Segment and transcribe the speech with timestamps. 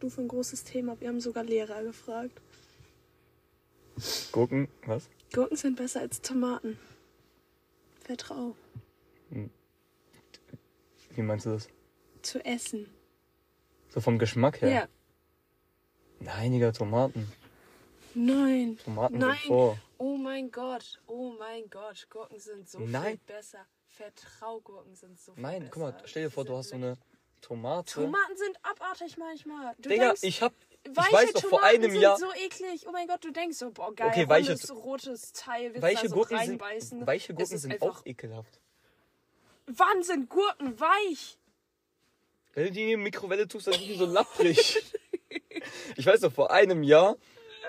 [0.00, 0.98] du für ein großes Thema?
[1.00, 2.40] Wir haben sogar Lehrer gefragt.
[4.32, 5.08] Gurken, was?
[5.32, 6.78] Gurken sind besser als Tomaten.
[8.00, 8.56] Vertrau.
[11.14, 11.68] Wie meinst du das?
[12.22, 12.86] Zu essen.
[13.88, 14.70] So vom Geschmack her?
[14.70, 14.88] Ja.
[16.20, 17.30] Nein, Digga, Tomaten.
[18.14, 18.78] Nein.
[18.84, 19.36] Tomaten Nein.
[19.38, 19.78] sind vor.
[19.98, 21.00] Oh mein Gott.
[21.06, 22.06] Oh mein Gott.
[22.10, 23.18] Gurken sind so Nein.
[23.18, 23.66] viel besser.
[23.88, 25.70] Vertrau, Gurken sind so viel Nein, besser.
[25.72, 26.96] guck mal, stell dir vor, du hast so eine
[27.40, 27.94] Tomate.
[27.94, 29.74] Tomaten sind abartig manchmal.
[29.78, 30.52] Du Digga, denkst, ich hab.
[30.82, 32.16] Ich weiß noch, vor Tomaten einem sind Jahr.
[32.18, 32.86] so eklig.
[32.88, 36.02] Oh mein Gott, du denkst so, boah, geil, Okay, weiche- rundes, rotes Teil, willst Weiche
[36.04, 36.98] da so Gurken, reinbeißen.
[37.00, 38.60] sind, weiche Gurken sind auch ekelhaft.
[39.66, 41.38] Wann sind Gurken weich?
[42.54, 44.82] Wenn du die in die Mikrowelle tust, dann sind die so lapprig.
[45.96, 47.16] ich weiß noch, vor einem Jahr,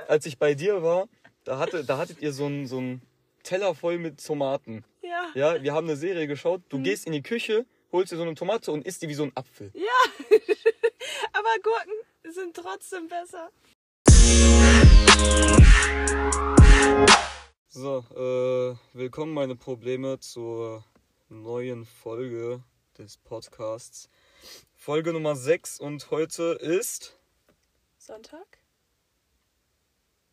[0.08, 1.08] als ich bei dir war,
[1.44, 3.02] da, hatte, da hattet ihr so einen so einen
[3.44, 4.84] Teller voll mit Tomaten.
[5.02, 5.30] Ja.
[5.34, 6.62] Ja, wir haben eine Serie geschaut.
[6.70, 9.24] Du gehst in die Küche, holst dir so eine Tomate und isst die wie so
[9.24, 9.72] ein Apfel.
[11.34, 13.52] Aber Gurken sind trotzdem besser.
[17.68, 20.84] So, äh, willkommen meine Probleme zur
[21.30, 22.64] neuen Folge
[22.98, 24.10] des Podcasts.
[24.76, 27.18] Folge Nummer 6 und heute ist.
[27.98, 28.58] Sonntag?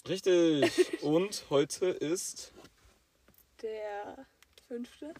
[0.09, 1.03] Richtig.
[1.03, 2.53] und heute ist.
[3.63, 4.27] Der
[4.67, 5.15] fünfte?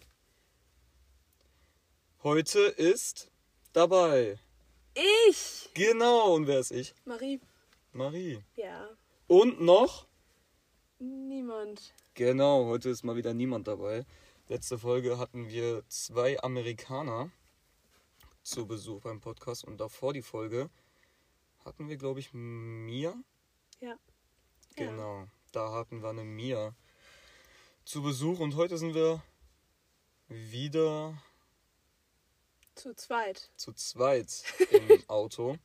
[2.21, 3.31] Heute ist
[3.71, 4.37] dabei.
[5.29, 5.69] Ich!
[5.73, 6.93] Genau, und wer ist ich?
[7.05, 7.39] Marie.
[7.93, 8.43] Marie.
[8.57, 8.89] Ja.
[9.27, 10.05] Und noch?
[10.99, 11.93] Niemand.
[12.15, 14.05] Genau, heute ist mal wieder niemand dabei.
[14.49, 17.31] Letzte Folge hatten wir zwei Amerikaner
[18.43, 20.69] zu Besuch beim Podcast und davor die Folge
[21.63, 23.13] hatten wir, glaube ich, Mia.
[23.79, 23.95] Ja.
[24.75, 26.75] Genau, da hatten wir eine Mia
[27.85, 29.23] zu Besuch und heute sind wir
[30.27, 31.17] wieder
[32.79, 33.49] Zu zweit.
[33.57, 35.57] zu zweit im Auto.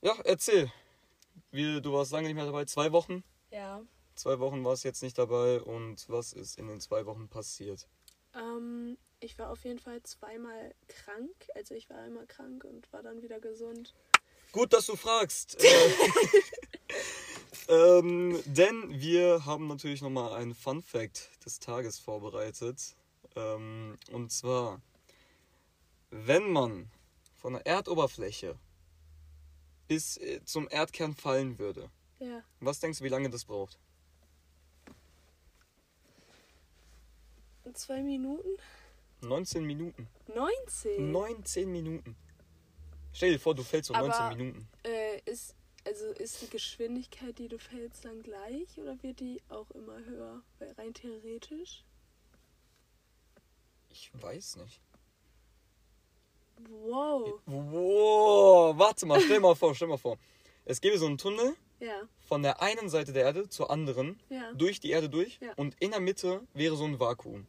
[0.00, 0.70] Ja, erzähl.
[1.50, 3.24] Wie, du warst lange nicht mehr dabei, zwei Wochen?
[3.50, 3.82] Ja.
[4.14, 7.88] Zwei Wochen warst jetzt nicht dabei und was ist in den zwei Wochen passiert?
[8.34, 11.34] Ähm, ich war auf jeden Fall zweimal krank.
[11.56, 13.94] Also ich war einmal krank und war dann wieder gesund.
[14.52, 15.60] Gut, dass du fragst.
[15.60, 15.90] Äh,
[17.98, 22.94] ähm, denn wir haben natürlich nochmal einen Fun Fact des Tages vorbereitet.
[23.34, 24.80] Ähm, und zwar,
[26.10, 26.90] wenn man
[27.34, 28.56] von der Erdoberfläche
[29.88, 32.42] bis äh, zum Erdkern fallen würde, Ja.
[32.60, 33.78] was denkst du, wie lange das braucht?
[37.74, 38.48] Zwei Minuten?
[39.22, 40.08] 19 Minuten.
[40.34, 41.10] 19?
[41.10, 42.16] 19 Minuten.
[43.12, 44.68] Stell dir vor, du fällst so 19 Aber- Minuten.
[44.84, 49.70] Äh, ist, also ist die Geschwindigkeit, die du fällst, dann gleich oder wird die auch
[49.72, 50.42] immer höher?
[50.58, 51.84] Weil rein theoretisch.
[53.90, 54.80] Ich weiß nicht.
[56.58, 57.40] Wow.
[57.46, 60.16] Wow, warte mal, stell mal vor, stell mal vor.
[60.64, 64.52] Es gäbe so einen Tunnel Ja, von der einen Seite der Erde zur anderen, ja,
[64.54, 65.52] durch die Erde durch, Ja.
[65.56, 67.46] und in der Mitte wäre so ein Vakuum.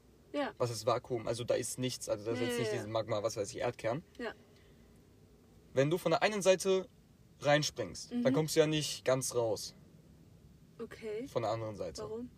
[0.59, 1.27] Was ist Vakuum?
[1.27, 4.03] Also da ist nichts, also da ist jetzt nicht dieses Magma, was weiß ich, Erdkern.
[4.19, 4.33] ja.
[5.73, 6.87] Wenn du von der einen Seite
[7.41, 8.23] reinspringst, Mhm.
[8.23, 9.73] dann kommst du ja nicht ganz raus
[10.79, 11.27] Okay.
[11.27, 12.01] von der anderen Seite.
[12.03, 12.29] Warum?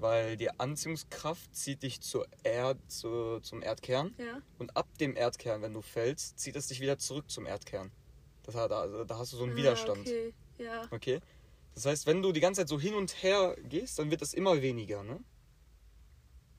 [0.00, 4.40] Weil die Anziehungskraft zieht dich zur Erd, zu, zum Erdkern Ja.
[4.58, 7.90] und ab dem Erdkern, wenn du fällst, zieht es dich wieder zurück zum Erdkern.
[8.44, 9.98] Das, hat- also, da hast du so einen Ah, Widerstand.
[10.00, 10.86] Okay, ja.
[10.92, 11.20] Okay.
[11.74, 14.34] Das heißt, wenn du die ganze Zeit so hin und her gehst, dann wird es
[14.34, 15.20] immer weniger, ne?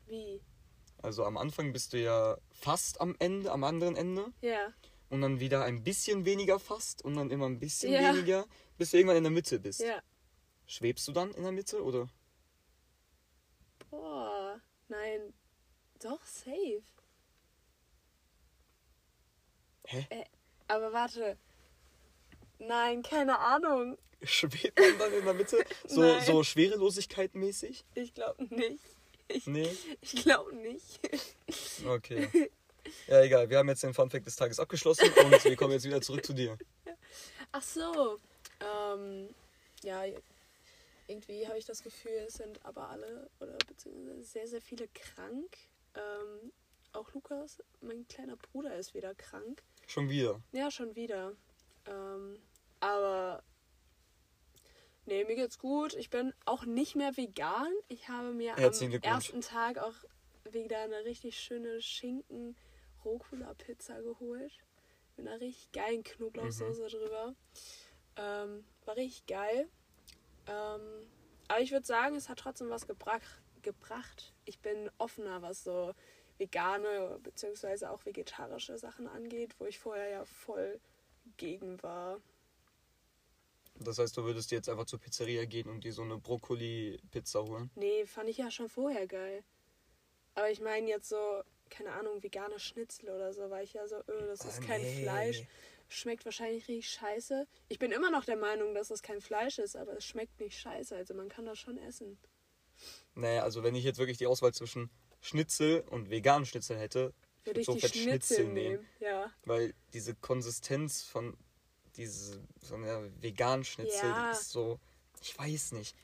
[0.07, 0.41] Wie?
[1.01, 4.33] Also am Anfang bist du ja fast am Ende, am anderen Ende.
[4.41, 4.73] Ja.
[5.09, 8.13] Und dann wieder ein bisschen weniger fast und dann immer ein bisschen Ja.
[8.13, 8.45] weniger,
[8.77, 9.79] bis du irgendwann in der Mitte bist.
[9.79, 10.01] Ja.
[10.67, 12.09] Schwebst du dann in der Mitte oder?
[13.89, 14.61] Boah.
[14.87, 15.33] Nein.
[16.01, 16.83] Doch, safe.
[19.85, 20.25] Hä?
[20.67, 21.37] Aber warte.
[22.59, 23.97] Nein, keine Ahnung.
[24.23, 25.63] Schwebt man dann in der Mitte?
[25.87, 26.23] So, Nein.
[26.25, 27.85] so Schwerelosigkeit-mäßig?
[27.95, 28.83] Ich glaube nicht.
[29.45, 29.69] Nee?
[30.01, 30.99] Ich glaube nicht.
[31.85, 32.51] Okay.
[33.07, 33.47] Ja, egal.
[33.49, 36.33] Wir haben jetzt den Funfact des Tages abgeschlossen und wir kommen jetzt wieder zurück zu
[36.33, 36.57] dir.
[37.51, 38.17] Ach so.
[38.61, 39.29] Ähm,
[39.83, 40.05] ja,
[41.09, 45.57] irgendwie habe ich das Gefühl, es sind aber alle oder beziehungsweise sehr, sehr viele krank.
[45.95, 46.51] Ähm,
[46.93, 49.63] auch Lukas, mein kleiner Bruder, ist wieder krank.
[49.87, 50.41] Schon wieder.
[50.51, 51.35] Ja, schon wieder.
[51.85, 52.39] Ähm,
[52.79, 53.43] aber
[55.05, 55.95] nee, mir geht's gut.
[55.95, 57.71] Ich bin auch nicht mehr vegan.
[57.87, 59.95] Ich habe mir Herzlichen am ersten Tag auch
[60.51, 62.55] wieder eine richtig schöne Schinken
[63.03, 64.53] Rucola Pizza geholt
[65.17, 66.87] mit einer richtig geilen Knoblauchsoße Mhm.
[66.87, 67.35] drüber.
[68.15, 69.69] Ähm, war richtig geil.
[70.47, 70.81] Ähm,
[71.47, 73.21] aber ich würde sagen, es hat trotzdem was gebrach,
[73.61, 74.33] gebracht.
[74.45, 75.93] Ich bin offener, was so
[76.37, 77.87] vegane bzw.
[77.87, 80.79] auch vegetarische Sachen angeht, wo ich vorher ja voll
[81.37, 82.21] gegen war.
[83.81, 87.69] Das heißt, du würdest jetzt einfach zur Pizzeria gehen und dir so eine Brokkoli-Pizza holen?
[87.75, 89.43] Nee, fand ich ja schon vorher geil.
[90.35, 93.97] Aber ich meine jetzt so, keine Ahnung, vegane Schnitzel oder so, war ich ja so,
[93.97, 95.01] öh, das ist Ah, kein nee.
[95.01, 95.43] Fleisch.
[95.91, 97.47] Schmeckt wahrscheinlich richtig scheiße.
[97.67, 100.57] Ich bin immer noch der Meinung, dass das kein Fleisch ist, aber es schmeckt nicht
[100.57, 100.95] scheiße.
[100.95, 102.19] Also man kann das schon essen.
[103.15, 104.89] Naja, also wenn ich jetzt wirklich die Auswahl zwischen
[105.19, 107.13] Schnitzel und veganen Schnitzel hätte,
[107.43, 108.85] Würde ich so die fett Schnitzel nehmen.
[108.99, 109.31] Ja.
[109.45, 111.35] Weil diese Konsistenz von
[111.95, 114.31] diese von der veganen Schnitzel Ja.
[114.31, 114.79] ist so,
[115.21, 115.95] ich weiß nicht.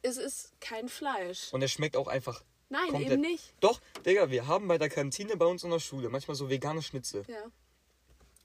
[0.00, 1.52] Es ist kein Fleisch.
[1.52, 3.12] Und er schmeckt auch einfach Nein, komplett.
[3.12, 3.54] eben nicht.
[3.60, 6.82] Doch, Digga, wir haben bei der Kantine bei uns in der Schule manchmal so vegane
[6.82, 7.24] Schnitzel.
[7.28, 7.44] Ja.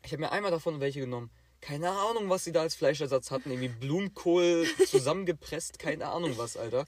[0.04, 1.32] Ich habe mir einmal davon welche genommen.
[1.62, 3.52] Keine Ahnung, was sie da als Fleischersatz hatten.
[3.52, 6.86] Irgendwie Blumenkohl zusammengepresst, keine Ahnung was, Alter.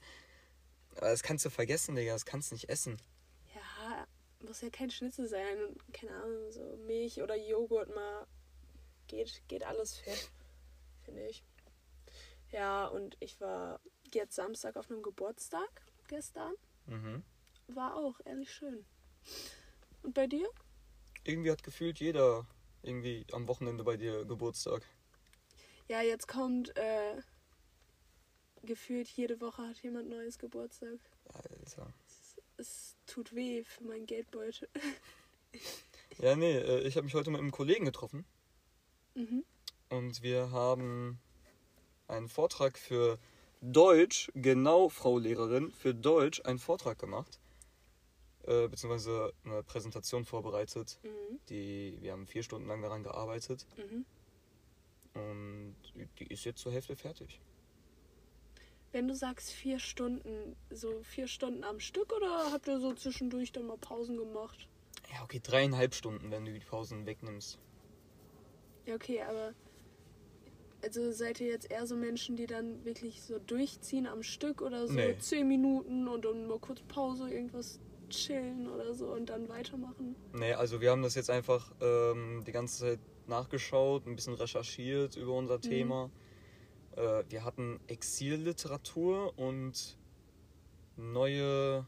[0.96, 2.96] Aber das kannst du vergessen, Digga, das kannst du nicht essen.
[3.54, 4.06] Ja,
[4.46, 5.56] muss ja kein Schnitzel sein.
[5.92, 8.26] Keine Ahnung, so Milch oder Joghurt mal.
[9.08, 10.30] Geht, geht alles fit,
[11.04, 11.44] finde ich.
[12.50, 13.80] Ja, und ich war
[14.14, 15.68] jetzt Samstag auf einem Geburtstag
[16.08, 16.54] gestern.
[16.86, 17.22] Mhm.
[17.68, 18.84] War auch ehrlich schön.
[20.02, 20.48] Und bei dir?
[21.24, 22.46] Irgendwie hat gefühlt jeder
[22.82, 24.82] irgendwie am Wochenende bei dir Geburtstag.
[25.88, 27.20] Ja, jetzt kommt äh,
[28.62, 30.98] gefühlt jede Woche hat jemand neues Geburtstag.
[31.32, 31.92] Alter.
[32.56, 34.68] Es tut weh für meinen Geldbeutel.
[36.18, 38.24] Ja, nee, äh, ich habe mich heute mit einem Kollegen getroffen.
[39.14, 39.44] mhm.
[39.88, 41.20] Und wir haben
[42.06, 43.18] einen Vortrag für
[43.60, 47.38] Deutsch, genau, Frau Lehrerin, für Deutsch einen Vortrag gemacht.
[48.44, 50.98] Äh, beziehungsweise eine Präsentation vorbereitet.
[51.04, 51.38] Mhm.
[51.48, 53.66] Die, wir haben vier Stunden lang daran gearbeitet.
[53.76, 54.04] Mhm.
[55.14, 55.76] Und
[56.18, 57.40] die ist jetzt zur Hälfte fertig.
[58.90, 63.52] Wenn du sagst vier Stunden, so vier Stunden am Stück oder habt ihr so zwischendurch
[63.52, 64.68] dann mal Pausen gemacht?
[65.12, 67.58] Ja, okay, dreieinhalb Stunden, wenn du die Pausen wegnimmst.
[68.86, 69.54] Ja, okay, aber
[70.82, 74.88] also seid ihr jetzt eher so Menschen, die dann wirklich so durchziehen am Stück oder
[74.88, 75.16] so Nee.
[75.18, 77.78] zehn Minuten und dann mal kurz Pause, irgendwas
[78.12, 80.14] chillen oder so und dann weitermachen?
[80.32, 85.16] Nee, also wir haben das jetzt einfach ähm, die ganze Zeit nachgeschaut, ein bisschen recherchiert
[85.16, 86.10] über unser Thema.
[86.96, 89.96] Äh, wir hatten Exilliteratur und
[90.96, 91.86] neue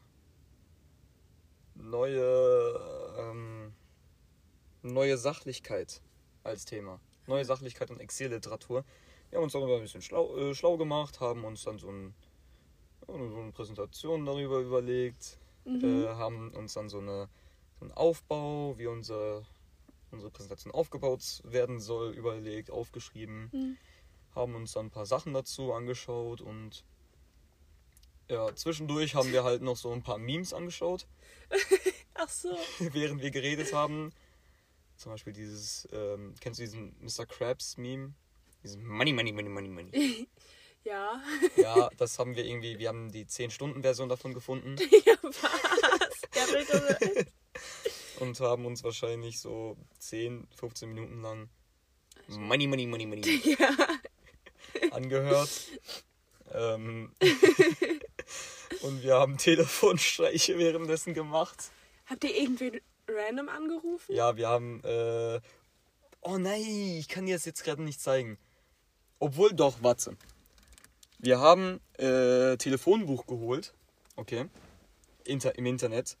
[1.75, 2.79] neue
[3.17, 3.73] ähm,
[4.81, 6.01] neue Sachlichkeit
[6.43, 6.99] als Thema.
[7.27, 8.85] Neue Sachlichkeit und Exilliteratur.
[9.29, 12.13] Wir haben uns darüber ein bisschen schlau, äh, schlau gemacht, haben uns dann so, ein,
[13.07, 15.83] so eine Präsentation darüber überlegt, Mhm.
[15.83, 17.27] äh, haben uns dann so, eine,
[17.79, 19.43] so einen Aufbau, wie unser,
[20.11, 23.77] unsere Präsentation aufgebaut werden soll, überlegt, aufgeschrieben, Mhm.
[24.35, 26.83] haben uns dann ein paar Sachen dazu angeschaut und
[28.29, 31.05] ja, zwischendurch haben wir halt noch so ein paar Memes angeschaut,
[32.15, 32.55] Ach so.
[32.79, 34.11] während wir geredet haben.
[34.97, 37.25] Zum Beispiel dieses, ähm, kennst du diesen Mr.
[37.25, 38.13] Krabs Meme?
[38.63, 40.27] Diesen Money, Money, Money, Money, Money.
[40.85, 41.21] Ja.
[41.57, 44.75] Ja, das haben wir irgendwie, wir haben die 10-Stunden-Version davon gefunden.
[45.05, 45.35] ja, was?
[48.19, 51.49] Und haben uns wahrscheinlich so 10, 15 Minuten lang
[52.27, 53.69] Money, Money, Money, Money ja.
[54.91, 55.49] angehört.
[56.53, 57.11] ähm,
[58.81, 61.71] und wir haben Telefonstreiche währenddessen gemacht.
[62.05, 64.13] Habt ihr irgendwen random angerufen?
[64.13, 64.81] Ja, wir haben.
[64.83, 65.41] Äh,
[66.21, 68.37] oh nein, ich kann dir das jetzt gerade nicht zeigen.
[69.19, 70.17] Obwohl doch, warte.
[71.19, 73.73] Wir haben äh, Telefonbuch geholt.
[74.15, 74.45] Okay.
[75.23, 76.17] Inter Im Internet.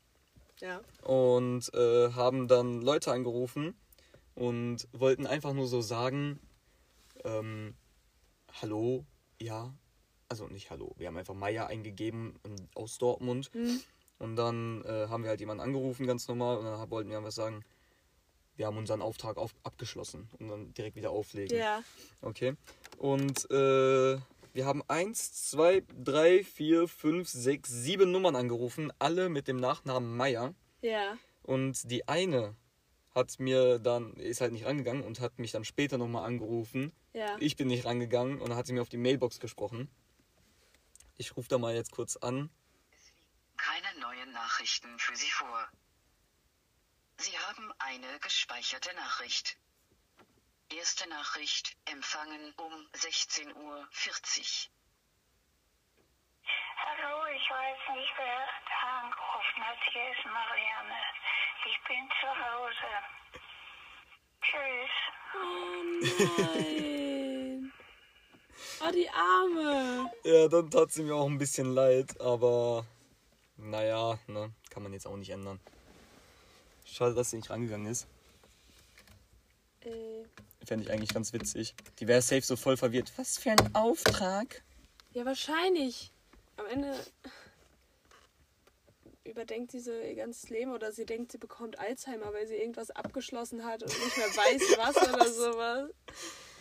[0.61, 0.79] Ja.
[1.01, 3.75] und äh, haben dann Leute angerufen
[4.35, 6.39] und wollten einfach nur so sagen,
[7.25, 7.75] ähm,
[8.61, 9.05] hallo,
[9.37, 9.73] ja,
[10.29, 12.39] also nicht hallo, wir haben einfach Maya eingegeben
[12.73, 13.81] aus Dortmund Hm.
[14.19, 17.33] und dann äh, haben wir halt jemanden angerufen, ganz normal, und dann wollten wir einfach
[17.33, 17.65] sagen,
[18.55, 21.57] wir haben unseren Auftrag auf, abgeschlossen und dann direkt wieder auflegen.
[21.57, 21.83] Ja.
[22.21, 22.55] Okay.
[22.97, 24.17] Und äh,
[24.55, 30.15] wir haben eins, zwei, drei, vier, fünf, sechs, sieben Nummern angerufen, alle mit dem Nachnamen
[30.15, 30.55] Meier.
[30.81, 31.17] Ja.
[31.43, 32.55] Und die eine
[33.13, 36.93] hat mir dann, ist halt nicht rangegangen und hat mich dann später nochmal angerufen.
[37.11, 37.35] Ja.
[37.41, 39.89] Ich bin nicht rangegangen und dann hat sie mir auf die Mailbox gesprochen.
[41.17, 42.49] Ich rufe da mal jetzt kurz an.
[43.57, 45.67] Keine neuen Nachrichten für Sie vor.
[47.17, 49.57] Sie haben eine gespeicherte Nachricht.
[50.69, 53.87] Erste Nachricht empfangen um 16.40 Uhr.
[56.77, 59.77] Hallo, ich weiß nicht, wer da angerufen hat.
[59.91, 60.99] Hier ist Marianne.
[61.67, 62.91] Ich bin zu Hause.
[64.41, 64.95] Tschüss.
[65.35, 65.83] Oh
[66.41, 67.73] nein.
[68.81, 70.11] Oh, die Arme.
[70.23, 72.85] Ja, dann tat sie mir auch ein bisschen leid, aber
[73.57, 75.59] naja, ne, kann man jetzt auch nicht ändern.
[76.85, 78.07] Schade, dass sie nicht rangegangen ist.
[79.81, 80.25] Äh,
[80.65, 81.73] fände ich eigentlich ganz witzig.
[81.99, 83.11] Die wäre safe so voll verwirrt.
[83.17, 84.63] Was für ein Auftrag?
[85.13, 86.11] Ja, wahrscheinlich.
[86.57, 86.93] Am Ende
[89.23, 92.91] überdenkt sie so ihr ganzes Leben oder sie denkt, sie bekommt Alzheimer, weil sie irgendwas
[92.91, 95.89] abgeschlossen hat und nicht mehr weiß, was oder sowas.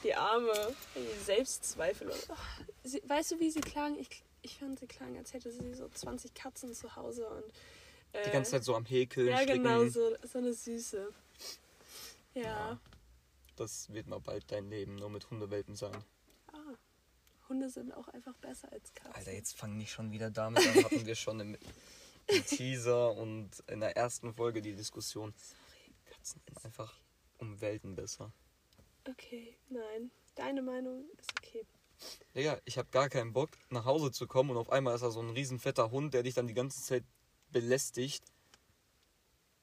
[0.03, 0.75] Die Arme.
[0.95, 2.09] Die Selbstzweifel.
[2.11, 2.35] Und, oh,
[2.85, 3.99] sie, weißt du, wie sie klang?
[3.99, 7.45] Ich, ich fand, sie klang, als hätte sie so 20 Katzen zu Hause und.
[8.13, 9.63] Äh, Die ganze Zeit so am Häkeln, Ja, stricken.
[9.63, 11.09] genau, so, so eine Süße.
[12.35, 12.43] Ja.
[12.43, 12.79] Ja.
[13.57, 15.97] Das wird mal bald dein Leben nur mit Hundewelpen sein.
[16.49, 16.75] Ah,
[17.49, 19.15] Hunde sind auch einfach besser als Katzen.
[19.15, 20.85] Alter, jetzt fangen die schon wieder damit an.
[20.85, 21.57] Hatten wir schon im,
[22.27, 25.35] im Teaser und in der ersten Folge die Diskussion.
[26.07, 27.01] Katzen sind einfach
[27.39, 28.33] um Welten besser.
[29.09, 30.11] Okay, nein.
[30.35, 31.67] Deine Meinung ist okay.
[32.35, 35.11] Digga, ich habe gar keinen Bock, nach Hause zu kommen und auf einmal ist da
[35.11, 37.05] so ein riesen fetter Hund, der dich dann die ganze Zeit
[37.51, 38.25] belästigt.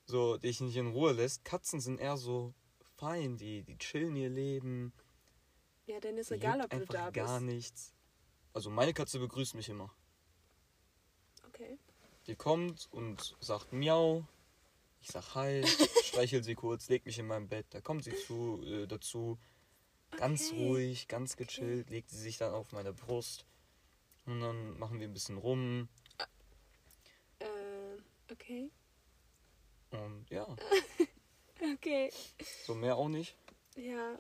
[0.06, 1.44] So, dich nicht in Ruhe lässt.
[1.44, 2.54] Katzen sind eher so
[3.02, 4.94] fein, die, die chillen ihr Leben.
[5.88, 7.16] Ja, denn ist Die egal, ob du da bist.
[7.16, 7.94] gar nichts.
[8.54, 9.92] Also meine Katze begrüßt mich immer.
[11.48, 11.80] Okay.
[12.28, 14.28] Die kommt und sagt Miau.
[15.02, 15.64] Ich sag Hi,
[16.04, 17.66] streichel sie kurz, leg mich in mein Bett.
[17.72, 19.40] Da kommt sie zu, äh, dazu.
[20.12, 20.68] Ganz Okay.
[20.68, 23.46] ruhig, ganz gechillt, legt sie sich dann auf meine Brust.
[24.28, 25.90] Und dann machen wir ein bisschen rum.
[27.40, 27.46] Äh,
[28.32, 28.70] okay.
[29.90, 30.46] Und ja,
[31.74, 32.12] Okay.
[32.66, 33.36] so mehr auch nicht.
[33.76, 34.18] Ja,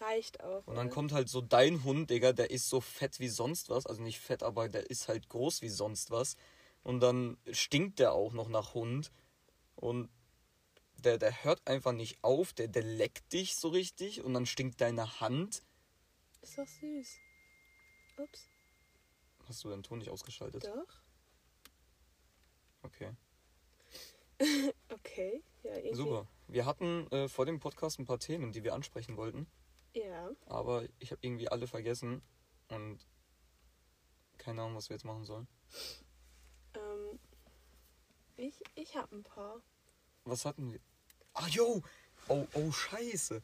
[0.00, 0.66] reicht auch.
[0.66, 0.94] Und dann oder?
[0.94, 3.86] kommt halt so dein Hund, Digga, der ist so fett wie sonst was.
[3.86, 6.36] Also nicht fett, aber der ist halt groß wie sonst was.
[6.82, 9.12] Und dann stinkt der auch noch nach Hund.
[9.76, 10.08] Und
[10.96, 12.52] der, der hört einfach nicht auf.
[12.52, 14.22] Der, der leckt dich so richtig.
[14.22, 15.62] Und dann stinkt deine Hand.
[16.40, 17.20] Ist doch süß.
[18.18, 18.48] Ups.
[19.48, 20.64] Hast du deinen Ton nicht ausgeschaltet?
[20.64, 21.02] Doch.
[22.82, 23.10] Okay.
[24.88, 25.42] Okay.
[25.62, 25.94] Ja, irgendwie.
[25.94, 26.26] Super.
[26.52, 29.46] Wir hatten äh, vor dem Podcast ein paar Themen, die wir ansprechen wollten.
[29.94, 30.30] Ja.
[30.44, 32.20] Aber ich habe irgendwie alle vergessen.
[32.68, 32.98] Und
[34.36, 35.48] keine Ahnung, was wir jetzt machen sollen.
[36.74, 37.18] Ähm,
[38.36, 39.62] ich ich habe ein paar.
[40.24, 40.80] Was hatten wir?
[41.32, 41.82] Ah, yo!
[42.28, 43.40] Oh, oh, scheiße.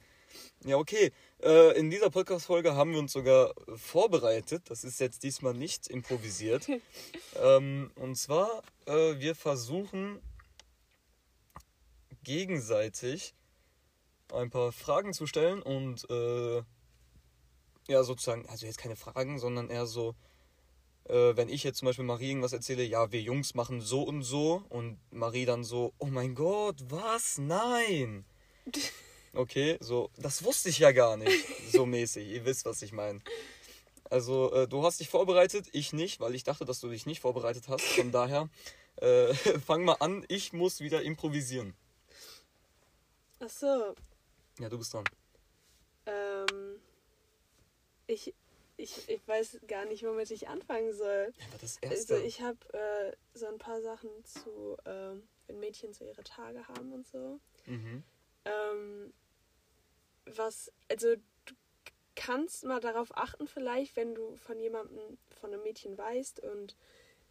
[0.67, 1.11] Ja, okay.
[1.43, 4.65] Äh, in dieser Podcast-Folge haben wir uns sogar vorbereitet.
[4.69, 6.69] Das ist jetzt diesmal nicht improvisiert.
[7.37, 10.21] ähm, und zwar, äh, wir versuchen
[12.25, 13.35] gegenseitig
[14.33, 16.63] ein paar Fragen zu stellen und äh,
[17.89, 20.15] ja, sozusagen, also jetzt keine Fragen, sondern eher so,
[21.05, 24.23] äh, wenn ich jetzt zum Beispiel Marie irgendwas erzähle, ja, wir Jungs machen so und
[24.23, 27.39] so und Marie dann so, oh mein Gott, was?
[27.39, 28.25] Nein!
[29.35, 32.27] Okay, so, das wusste ich ja gar nicht, so mäßig.
[32.27, 33.21] Ihr wisst, was ich meine.
[34.11, 37.21] Also, äh, du hast dich vorbereitet, ich nicht, weil ich dachte, dass du dich nicht
[37.21, 37.85] vorbereitet hast.
[37.85, 38.49] Von daher,
[38.97, 39.35] äh,
[39.67, 41.75] fang mal an, ich muss wieder improvisieren.
[43.40, 43.95] Ach so.
[44.59, 45.04] Ja, du bist dran.
[46.07, 46.80] Ähm,
[48.07, 48.35] ich,
[48.76, 51.33] ich, ich weiß gar nicht, womit ich anfangen soll.
[51.38, 52.18] Ja, aber das Also erste.
[52.26, 56.92] ich habe äh, so ein paar Sachen zu, ähm, wenn Mädchen so ihre Tage haben
[56.92, 57.38] und so.
[57.66, 58.02] mhm.
[58.45, 59.12] Ähm,
[60.25, 61.54] was, also du
[62.16, 66.76] kannst mal darauf achten vielleicht, wenn du von jemandem, von einem Mädchen weißt und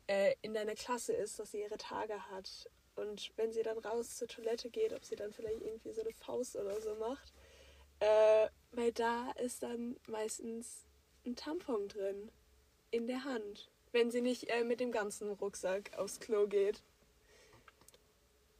[0.07, 2.69] äh, in deiner Klasse ist, dass sie ihre Tage hat.
[2.97, 6.13] Und wenn sie dann raus zur Toilette geht, ob sie dann vielleicht irgendwie so eine
[6.13, 7.31] Faust oder so macht.
[7.99, 10.85] Äh, weil da ist dann meistens
[11.25, 12.31] ein Tampon drin.
[12.89, 13.69] In der Hand.
[13.91, 16.81] Wenn sie nicht äh, mit dem ganzen Rucksack aufs Klo geht.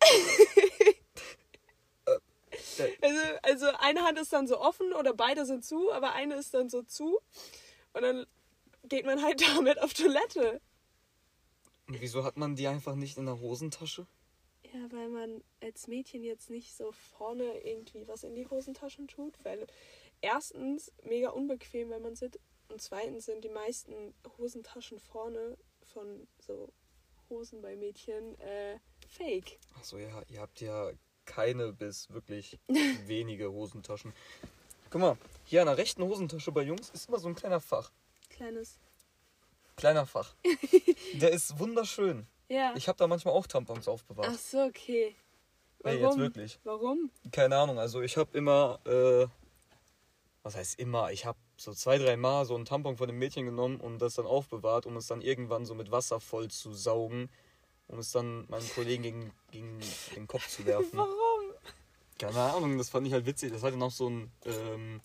[3.01, 6.53] Also, also eine Hand ist dann so offen oder beide sind zu, aber eine ist
[6.53, 7.19] dann so zu.
[7.93, 8.27] Und dann
[8.83, 10.61] geht man halt damit auf Toilette.
[11.87, 14.05] Und wieso hat man die einfach nicht in der Hosentasche?
[14.77, 19.33] Ja, weil man als Mädchen jetzt nicht so vorne irgendwie was in die Hosentaschen tut.
[19.43, 19.65] Weil
[20.21, 22.39] erstens mega unbequem, wenn man sitzt.
[22.69, 26.71] Und zweitens sind die meisten Hosentaschen vorne von so
[27.29, 29.57] Hosen bei Mädchen äh, fake.
[29.79, 30.91] Achso, ja, ihr habt ja
[31.25, 32.59] keine bis wirklich
[33.05, 34.13] wenige Hosentaschen.
[34.89, 37.91] Guck mal, hier an der rechten Hosentasche bei Jungs ist immer so ein kleiner Fach.
[38.29, 38.79] Kleines.
[39.75, 40.35] Kleiner Fach.
[41.13, 42.27] Der ist wunderschön.
[42.49, 42.73] Ja.
[42.75, 44.29] Ich habe da manchmal auch Tampons aufbewahrt.
[44.31, 45.15] Ach so, okay.
[45.79, 45.99] Warum?
[46.01, 46.59] jetzt wirklich.
[46.63, 47.11] Warum?
[47.31, 49.27] Keine Ahnung, also ich habe immer, äh,
[50.43, 53.45] was heißt immer, ich habe so zwei, drei Mal so einen Tampon von dem Mädchen
[53.45, 57.29] genommen und das dann aufbewahrt, um es dann irgendwann so mit Wasser voll zu saugen,
[57.87, 59.79] um es dann meinem Kollegen gegen, gegen
[60.15, 60.97] den Kopf zu werfen.
[60.97, 61.11] Warum?
[62.17, 63.51] Keine Ahnung, das fand ich halt witzig.
[63.51, 65.01] Das hatte noch so ein, ähm,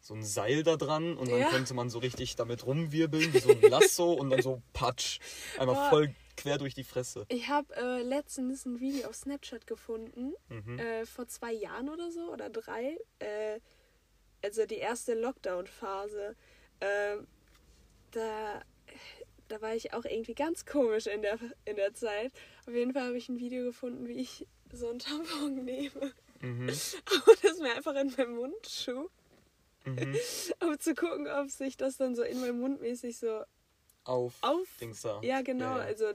[0.00, 1.50] so ein Seil da dran und dann Ja.
[1.50, 5.20] konnte man so richtig damit rumwirbeln, wie so ein Lasso und dann so patsch.
[5.58, 7.26] Einmal voll quer durch die Fresse.
[7.28, 10.78] Ich habe äh, letztens ein Video auf Snapchat gefunden, Mhm.
[10.78, 12.98] äh, vor zwei Jahren oder so, oder drei.
[13.18, 13.60] Äh,
[14.42, 16.36] also die erste Lockdown-Phase,
[16.80, 17.26] ähm,
[18.12, 18.62] da,
[19.48, 22.32] da war ich auch irgendwie ganz komisch in der, in der Zeit.
[22.66, 26.68] Auf jeden Fall habe ich ein Video gefunden, wie ich so einen Tampon nehme Mhm.
[26.68, 29.10] und das mir einfach in meinen Mund schub,
[29.84, 30.16] Mhm.
[30.62, 33.42] um zu gucken, ob sich das dann so in meinem Mund mäßig so
[34.08, 34.34] Auf.
[34.40, 34.66] auf...
[34.80, 35.20] Dings da.
[35.22, 35.84] Ja, genau, Ja, ja.
[35.84, 36.12] also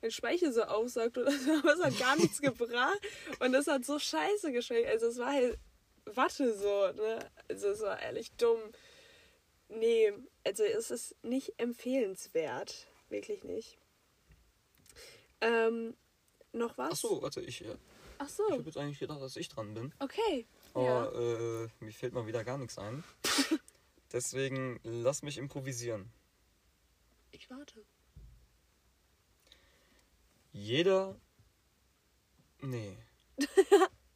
[0.00, 3.00] mein Speichel so aufsaugt oder so, aber es hat gar nichts gebracht
[3.40, 4.88] und es hat so scheiße geschmeckt.
[4.88, 5.58] Also es war halt
[6.04, 7.30] Watte so, ne?
[7.48, 8.60] Also es war ehrlich dumm.
[9.68, 10.12] Nee,
[10.44, 12.86] also es ist nicht empfehlenswert.
[13.08, 13.78] Wirklich nicht.
[15.40, 15.94] Ähm,
[16.52, 16.92] noch was?
[16.92, 17.76] Ach so, warte, ich, äh,
[18.18, 19.92] Ach ich so, habe jetzt eigentlich gedacht, dass ich dran bin.
[19.98, 20.46] okay.
[20.74, 23.04] Aber äh, mir fällt mal wieder gar nichts ein.
[24.12, 26.10] Deswegen lass mich improvisieren.
[27.32, 27.84] Ich warte.
[30.52, 31.18] Jeder.
[32.60, 32.96] Nee.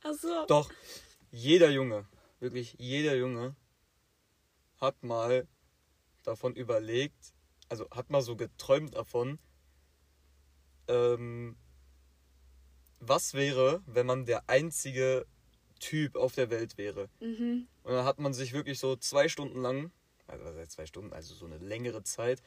[0.03, 0.47] Ach so.
[0.47, 0.71] Doch,
[1.31, 2.07] jeder Junge,
[2.39, 3.57] wirklich jeder Junge
[4.79, 5.49] hat mal
[6.23, 7.35] davon überlegt,
[7.69, 9.39] also hat mal so geträumt davon,
[10.89, 11.57] ähm,
[13.01, 15.27] was wäre, wenn man der einzige
[15.81, 17.09] Typ auf der Welt wäre.
[17.21, 17.67] Mhm.
[17.83, 19.91] Und dann hat man sich wirklich so zwei Stunden lang,
[20.27, 22.43] also zwei Stunden, also so eine längere Zeit,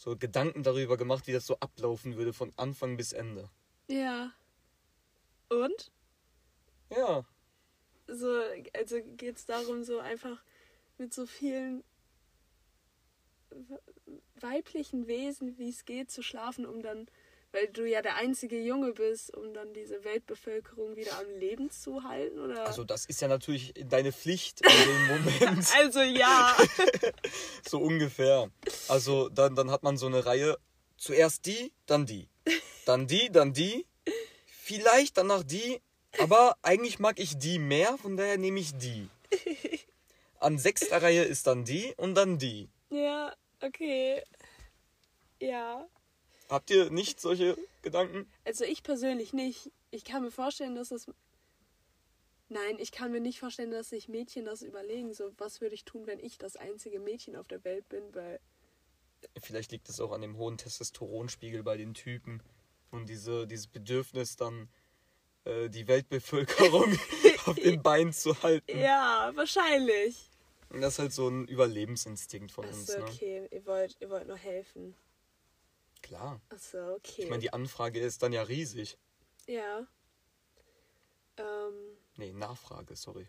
[0.00, 3.50] so Gedanken darüber gemacht, wie das so ablaufen würde von Anfang bis Ende.
[3.86, 4.32] Ja.
[5.50, 5.92] Und?
[6.90, 7.24] Ja,
[8.08, 8.40] So,
[8.74, 10.42] also geht es darum, so einfach
[10.96, 11.84] mit so vielen
[13.50, 13.82] we-
[14.40, 17.08] weiblichen Wesen, wie es geht, zu schlafen, um dann,
[17.52, 22.04] weil du ja der einzige Junge bist, um dann diese Weltbevölkerung wieder am Leben zu
[22.04, 22.66] halten, oder?
[22.66, 25.66] also das ist ja natürlich deine Pflicht in dem Moment.
[25.76, 26.56] Also ja.
[27.68, 28.50] So ungefähr.
[28.88, 30.58] Also dann, dann hat man so eine Reihe.
[30.96, 32.28] Zuerst die, dann die.
[32.84, 33.86] Dann die, dann die.
[34.46, 35.80] Vielleicht danach die.
[36.18, 39.08] Aber eigentlich mag ich die mehr, von daher nehme ich die.
[40.40, 42.68] An sechster Reihe ist dann die und dann die.
[42.90, 44.22] ja, okay.
[45.40, 45.86] Ja.
[46.50, 48.28] Habt ihr nicht solche Gedanken?
[48.44, 49.70] Also ich persönlich nicht.
[49.90, 51.06] Ich kann mir vorstellen, dass es.
[52.48, 55.14] Nein, ich kann mir nicht vorstellen, dass sich Mädchen das überlegen.
[55.14, 58.02] So, was würde ich tun, wenn ich das einzige Mädchen auf der Welt bin?
[58.12, 58.40] Weil
[59.40, 62.42] Vielleicht liegt es auch an dem hohen Testosteronspiegel bei den Typen
[62.90, 64.68] und diese, dieses Bedürfnis dann
[65.44, 66.98] äh, die Weltbevölkerung
[67.46, 68.76] auf den Beinen zu halten.
[68.78, 70.16] Ja, wahrscheinlich.
[70.70, 72.90] Und das ist halt so ein Überlebensinstinkt von uns.
[72.90, 73.10] Achso, Ne?
[73.10, 73.48] okay.
[73.50, 74.94] Ihr wollt, ihr wollt nur helfen.
[76.10, 76.40] Klar.
[76.48, 77.22] Achso, okay.
[77.22, 78.98] Ich meine, die Anfrage ist dann ja riesig.
[79.46, 79.86] ja.
[81.36, 83.28] Ähm, Nee, Nachfrage, sorry.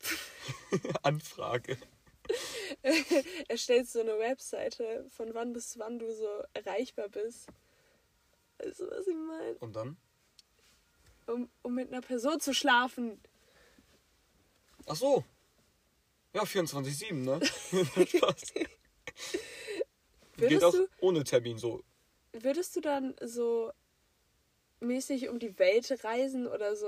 [1.02, 1.78] Anfrage.
[3.48, 7.48] erstellst so eine Webseite, von wann bis wann du so erreichbar bist.
[8.58, 9.54] Weißt du, was ich meine?
[9.60, 9.96] Und dann?
[11.26, 13.18] Um, um mit einer Person zu schlafen.
[14.86, 15.24] Ach so.
[16.34, 17.40] Ja, 24-7, ne?
[18.06, 18.52] Spaß.
[20.36, 21.82] Geht Würdest auch du, ohne Termin so.
[22.32, 23.72] würdest du dann so
[24.80, 26.86] mäßig um die Welt reisen oder so,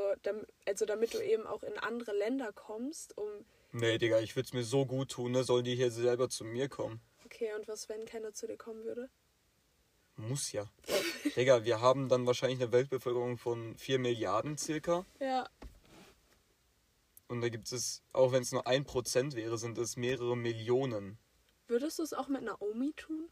[0.67, 3.29] also damit du eben auch in andere Länder kommst, um.
[3.73, 5.45] Nee, Digga, ich würde es mir so gut tun, ne?
[5.45, 7.01] Sollen die hier selber zu mir kommen?
[7.25, 9.09] Okay, und was, wenn keiner zu dir kommen würde?
[10.17, 10.67] Muss ja.
[11.37, 15.05] Digga, wir haben dann wahrscheinlich eine Weltbevölkerung von 4 Milliarden circa.
[15.21, 15.49] Ja,
[17.29, 21.19] Und da gibt es, auch wenn es nur ein Prozent wäre, sind es mehrere Millionen.
[21.69, 23.29] Würdest du es auch mit Naomi tun?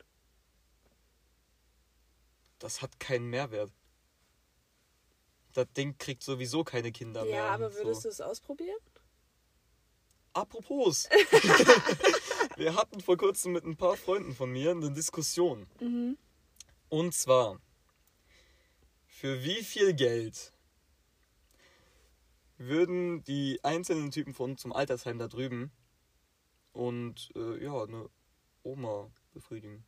[2.59, 3.73] Das hat keinen Mehrwert.
[5.53, 7.37] Das Ding kriegt sowieso keine Kinder mehr.
[7.37, 8.09] Ja, aber würdest so.
[8.09, 8.81] du es ausprobieren?
[10.33, 11.09] Apropos.
[12.57, 15.69] wir hatten vor kurzem mit ein paar Freunden von mir eine Diskussion.
[15.81, 16.19] Mhm.
[16.89, 17.61] Und zwar,
[19.07, 20.53] für wie viel Geld
[22.59, 25.71] würden die einzelnen Typen von uns zum Altersheim da drüben
[26.73, 28.09] und äh, ja, eine
[28.65, 29.85] Oma befriedigen?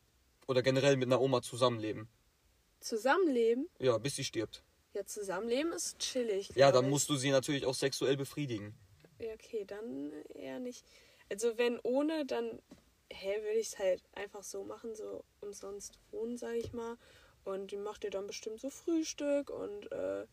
[0.46, 2.08] Oder generell mit einer Oma zusammenleben?
[2.80, 3.68] Zusammenleben?
[3.80, 4.62] Ja, bis sie stirbt.
[4.94, 6.50] Ja, Zusammenleben ist chillig.
[6.54, 6.90] Ja, dann ich.
[6.90, 8.74] musst du sie natürlich auch sexuell befriedigen.
[9.18, 10.84] Ja, okay, dann eher nicht.
[11.28, 12.62] Also wenn ohne, dann
[13.10, 16.96] hä, würde ich es halt einfach so machen, so umsonst wohnen, sag ich mal.
[17.44, 20.26] Und die macht dir dann bestimmt so Frühstück und äh,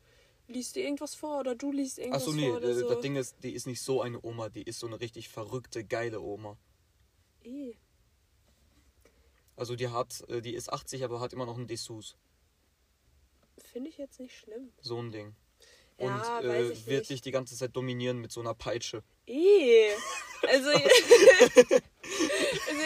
[0.48, 2.90] liest dir irgendwas vor oder du liest irgendwas Achso, nee, vor oder äh, so.
[2.90, 5.84] das Ding ist, die ist nicht so eine Oma, die ist so eine richtig verrückte,
[5.84, 6.58] geile Oma.
[7.44, 7.76] Eh.
[9.56, 12.18] Also die hat, äh, die ist 80, aber hat immer noch einen Dessous.
[13.72, 14.72] Finde ich jetzt nicht schlimm.
[14.82, 15.36] So ein Ding.
[16.00, 17.10] Ja, Und äh, wird nicht.
[17.10, 19.04] dich die ganze Zeit dominieren mit so einer Peitsche.
[19.28, 19.92] Eh.
[20.48, 20.84] Also, also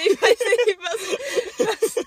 [0.06, 1.02] ich weiß nicht, was.
[1.68, 2.06] was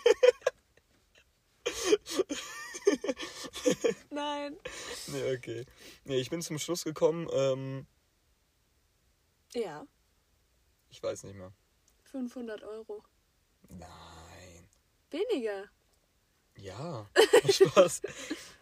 [4.10, 4.56] Nein.
[5.08, 5.64] Nee, okay.
[6.04, 7.86] Nee, ich bin zum Schluss gekommen, ähm,
[9.54, 9.86] Ja.
[10.90, 11.52] Ich weiß nicht mehr.
[12.04, 13.02] 500 Euro.
[13.68, 13.88] Nein.
[15.10, 15.64] Weniger.
[16.56, 17.08] Ja,
[17.48, 18.02] Spaß.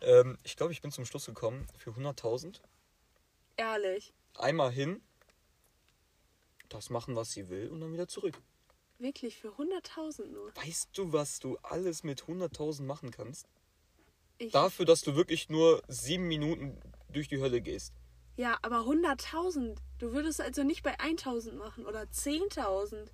[0.02, 2.61] ähm, ich glaube, ich bin zum Schluss gekommen für 100.000.
[3.56, 4.12] Ehrlich.
[4.37, 5.02] Einmal hin,
[6.68, 8.40] das machen, was sie will und dann wieder zurück.
[8.98, 10.54] Wirklich für 100.000 nur.
[10.56, 13.46] Weißt du, was du alles mit 100.000 machen kannst?
[14.38, 17.92] Ich, Dafür, dass du wirklich nur sieben Minuten durch die Hölle gehst.
[18.37, 19.76] ja, aber 100.000.
[19.98, 23.08] Du würdest also nicht bei 1.000 machen oder 10.000.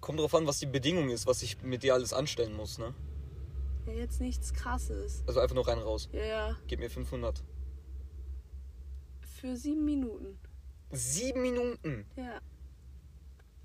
[0.00, 2.94] Kommt drauf an, was die Bedingung ist, was ich mit dir alles anstellen muss, ne?
[3.86, 5.22] Ja, jetzt nichts krasses.
[5.26, 6.08] Also einfach nur rein raus.
[6.12, 6.56] Ja, ja.
[6.66, 7.42] Gib mir 500.
[9.20, 10.38] Für sieben Minuten.
[10.90, 12.06] Sieben Minuten?
[12.16, 12.40] Ja.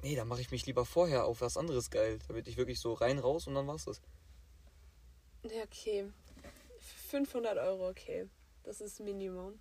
[0.02, 2.20] Nee, dann mache ich mich lieber vorher auf was anderes geil.
[2.28, 4.02] Damit ich wirklich so rein raus und dann war's das.
[5.44, 6.12] Ja, okay.
[7.10, 8.28] 500 Euro, okay.
[8.64, 9.60] Das ist Minimum.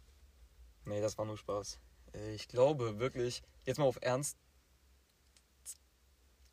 [0.85, 1.79] Nee, das war nur Spaß.
[2.15, 4.37] Äh, Ich glaube wirklich, jetzt mal auf Ernst,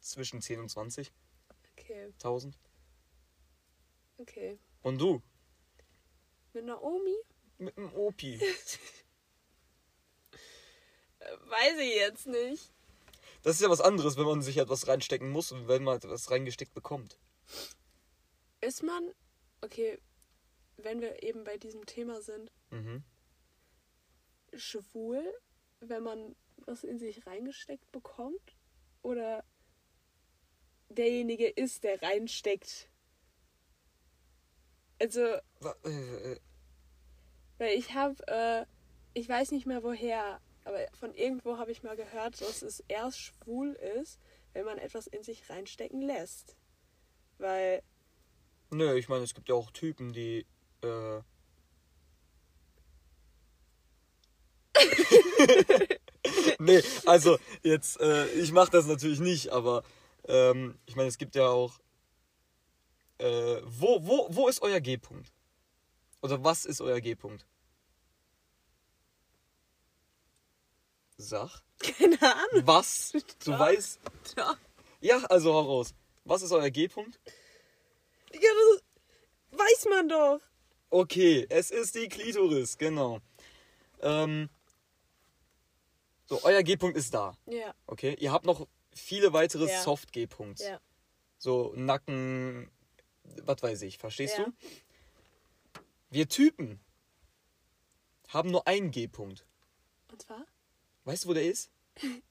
[0.02, 1.12] zwischen 10 und 20.000.
[1.74, 2.14] Okay,
[4.18, 4.60] okay.
[4.84, 5.22] Und du?
[6.54, 7.16] Mit Naomi?
[7.58, 8.40] Mit dem Opi.
[11.20, 12.72] Weiß ich jetzt nicht.
[13.44, 16.30] Das ist ja was anderes, wenn man sich etwas reinstecken muss und wenn man etwas
[16.32, 17.18] reingesteckt bekommt.
[18.62, 19.12] Ist man,
[19.62, 20.00] okay,
[20.78, 23.04] wenn wir eben bei diesem Thema sind, Mhm.
[24.56, 25.24] schwul,
[25.80, 28.56] wenn man was in sich reingesteckt bekommt?
[29.02, 29.44] Oder
[30.92, 32.90] derjenige ist, der reinsteckt?
[35.00, 35.22] Also,
[35.60, 36.40] Wa- äh, äh,
[37.58, 38.66] weil ich habe, äh,
[39.14, 43.20] ich weiß nicht mehr woher, aber von irgendwo habe ich mal gehört, dass es erst
[43.20, 44.20] schwul ist,
[44.54, 46.56] wenn man etwas in sich reinstecken lässt.
[47.38, 47.82] Weil,
[48.72, 50.46] Nö, ich meine, es gibt ja auch Typen, die.
[50.84, 51.22] Äh,
[56.60, 59.84] nee, also jetzt, äh, ich mache das natürlich nicht, aber
[60.28, 61.80] ähm, ich meine, es gibt ja auch.
[63.18, 65.32] Äh, wo, wo, wo ist euer G-Punkt?
[66.22, 67.46] Oder was ist euer G-Punkt?
[71.18, 71.62] Sag.
[71.80, 72.68] keine Ahnung.
[72.68, 73.12] Was?
[73.12, 73.60] Du Doch.
[73.60, 74.00] weißt.
[74.36, 74.58] Doch.
[75.02, 75.94] Ja, also hau raus.
[76.26, 77.20] Was ist euer G-Punkt?
[78.34, 80.40] Ja, das weiß man doch.
[80.90, 83.20] Okay, es ist die Klitoris, genau.
[84.02, 84.50] Ähm,
[86.26, 87.38] so, euer G-Punkt ist da.
[87.46, 89.82] Ja, Okay, ihr habt noch viele weitere Ja.
[89.82, 90.64] Soft-G-Punkts.
[90.64, 90.80] ja.
[91.38, 92.70] So Nacken,
[93.24, 94.46] was weiß ich, verstehst Ja.
[94.46, 94.54] du?
[96.10, 96.80] Wir Typen
[98.28, 99.46] haben nur einen G-Punkt.
[100.12, 100.46] Und zwar?
[101.06, 101.72] Weißt du, wo der ist?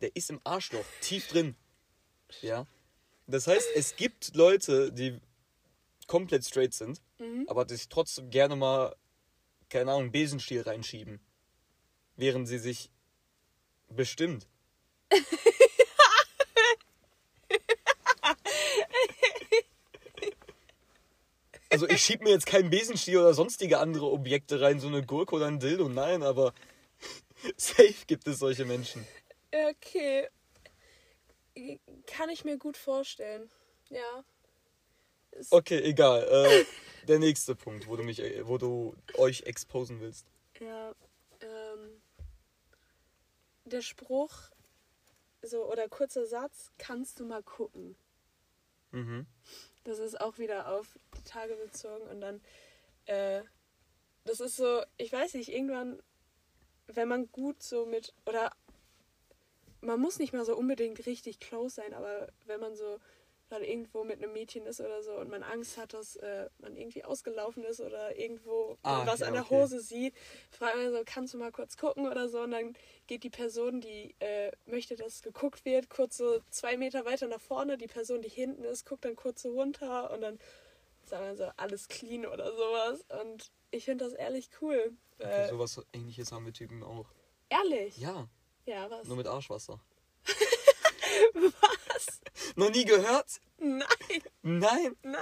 [0.00, 1.56] Der ist im Arschloch, tief drin.
[2.42, 2.66] Ja.
[3.26, 5.18] Das heißt, es gibt Leute, die
[6.06, 7.46] komplett straight sind, Mhm.
[7.48, 8.94] aber sich trotzdem gerne mal,
[9.70, 11.20] keine Ahnung, Besenstiel reinschieben.
[12.16, 12.90] Während sie sich
[13.88, 14.46] bestimmt.
[21.74, 25.34] Also ich schieb mir jetzt keinen Besenstiel oder sonstige andere Objekte rein, so eine Gurke
[25.34, 26.54] oder ein Dildo, nein, aber
[27.56, 29.04] safe gibt es solche Menschen.
[29.52, 30.28] Okay.
[32.06, 33.50] Kann ich mir gut vorstellen.
[33.90, 34.24] Ja.
[35.32, 36.22] Ist, Okay, egal.
[36.22, 36.64] Äh,
[37.08, 40.26] der nächste Punkt, wo du mich, wo du euch exposen willst.
[40.60, 40.94] Ja.
[41.40, 42.00] Ähm,
[43.64, 44.32] der Spruch,
[45.46, 47.96] so, oder kurzer Satz, kannst du mal gucken.
[48.92, 49.26] Mhm.
[49.84, 52.40] Das ist auch wieder auf die Tage bezogen und dann,
[53.06, 53.42] äh,
[54.24, 56.02] das ist so, ich weiß nicht, irgendwann,
[56.86, 58.50] wenn man gut so mit, oder
[59.80, 62.98] man muss nicht mal so unbedingt richtig close sein, aber wenn man so
[63.48, 66.76] gerade irgendwo mit einem Mädchen ist oder so und man Angst hat, dass äh, man
[66.76, 69.62] irgendwie ausgelaufen ist oder irgendwo Ah, was ja, an der okay.
[69.62, 70.14] Hose sieht,
[70.50, 72.74] fragt man so, kannst du mal kurz gucken oder so und dann
[73.06, 77.40] geht die Person, die äh, möchte, dass geguckt wird, kurz so zwei Meter weiter nach
[77.40, 80.38] vorne, die Person, die hinten ist, guckt dann kurz so runter und dann
[81.04, 84.96] sagen wir so, alles clean oder sowas und ich finde das ehrlich cool.
[85.18, 87.06] Okay, Äh, sowas ähnliches haben wir Typen auch.
[87.50, 87.96] ehrlich?
[87.98, 88.26] Ja,
[88.66, 89.06] Ja, was?
[89.06, 89.80] nur mit Arschwasser.
[91.32, 92.20] Was?
[92.56, 93.40] Noch nie gehört?
[93.58, 93.86] Nein,
[94.42, 94.96] Nein.
[95.02, 95.20] nein.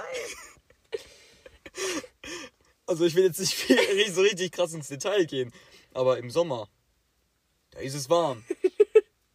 [2.85, 5.51] Also ich will jetzt nicht viel, so richtig krass ins Detail gehen.
[5.93, 6.69] Aber im Sommer,
[7.71, 8.43] da ist es warm.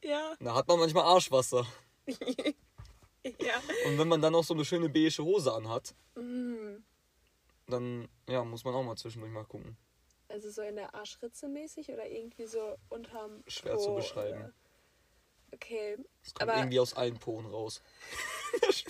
[0.02, 1.66] Ja, Da hat man manchmal Arschwasser.
[2.06, 3.62] ja.
[3.86, 6.82] Und wenn man dann auch so eine schöne beige Hose anhat, Mm.
[7.68, 9.76] dann ja, muss man auch mal zwischendurch mal gucken.
[10.28, 14.38] Also so in der Arschritze mäßig oder irgendwie so unterm Schwer Po zu beschreiben.
[14.40, 14.52] Oder?
[15.52, 17.82] Okay, Es kommt Aber- irgendwie aus allen Poren raus.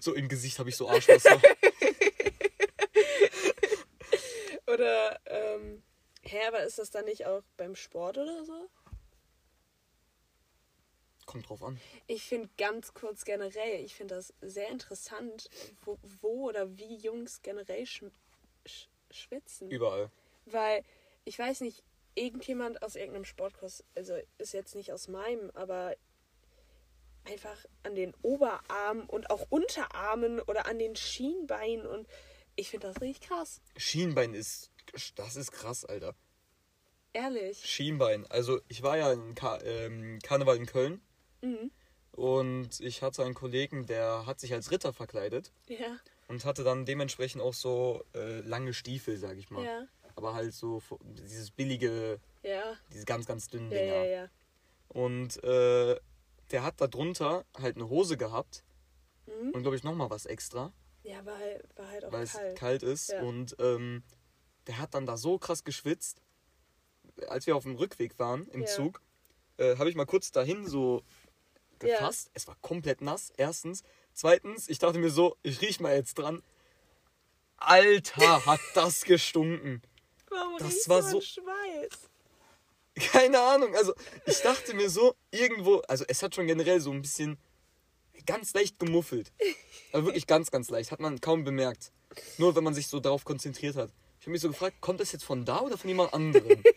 [0.00, 1.40] so im Gesicht habe ich so Arschwasser.
[4.66, 5.82] oder ähm,
[6.24, 8.68] Hä, aber ist das dann nicht auch beim Sport oder so?
[11.26, 11.80] Kommt drauf an.
[12.06, 15.48] Ich finde ganz kurz generell, ich finde das sehr interessant,
[15.84, 18.04] wo, wo oder wie Jungs generell sch
[18.66, 19.70] sch schwitzen.
[19.70, 20.10] Überall.
[20.46, 20.84] Weil,
[21.24, 21.82] ich weiß nicht,
[22.14, 25.96] irgendjemand aus irgendeinem Sportkurs, also ist jetzt nicht aus meinem, aber
[27.24, 32.08] einfach an den Oberarmen und auch Unterarmen oder an den Schienbeinen und
[32.56, 33.60] ich finde das richtig krass.
[33.76, 34.70] Schienbein ist.
[35.14, 36.14] Das ist krass, Alter.
[37.14, 37.64] Ehrlich.
[37.64, 38.26] Schienbein.
[38.26, 41.00] Also, ich war ja in Ka ähm, Karneval in Köln.
[41.42, 41.70] Mhm.
[42.12, 45.52] Und ich hatte einen Kollegen, der hat sich als Ritter verkleidet.
[45.66, 45.98] Ja,
[46.28, 49.64] Und hatte dann dementsprechend auch so äh, lange Stiefel, sag ich mal.
[49.64, 54.04] ja, Aber halt so dieses billige, ja, diese ganz, ganz dünnen ja, Dinger.
[54.04, 54.28] ja.
[54.88, 55.98] Und äh,
[56.50, 58.64] der hat da drunter halt eine Hose gehabt.
[59.26, 59.50] Mhm.
[59.50, 60.72] Und glaube ich nochmal was extra,
[61.02, 62.54] Ja, war halt, war halt auch weil kalt.
[62.54, 63.12] es kalt ist.
[63.14, 64.02] Und ähm,
[64.66, 66.20] der hat dann da so krass geschwitzt.
[67.28, 68.66] Als wir auf dem Rückweg waren im.
[68.66, 69.00] Zug,
[69.58, 71.02] äh, habe ich mal kurz dahin so
[71.78, 72.30] gefasst.
[72.34, 73.82] Es war komplett nass, erstens.
[74.12, 76.42] Zweitens, ich dachte mir so, ich riech mal jetzt dran.
[77.56, 79.82] Alter, hat das gestunken.
[80.32, 82.08] Warum das war so- Schweiß?
[83.12, 83.74] Keine Ahnung.
[83.74, 83.94] Also,
[84.26, 87.38] ich dachte mir so, irgendwo, also es hat schon generell so ein bisschen
[88.26, 89.32] ganz leicht gemuffelt.
[89.92, 90.90] Aber wirklich ganz, ganz leicht.
[90.92, 91.90] Hat man kaum bemerkt.
[92.38, 93.90] Nur wenn man sich so darauf konzentriert hat.
[94.20, 96.62] Ich habe mich so gefragt, kommt das jetzt von da oder von jemand anderem?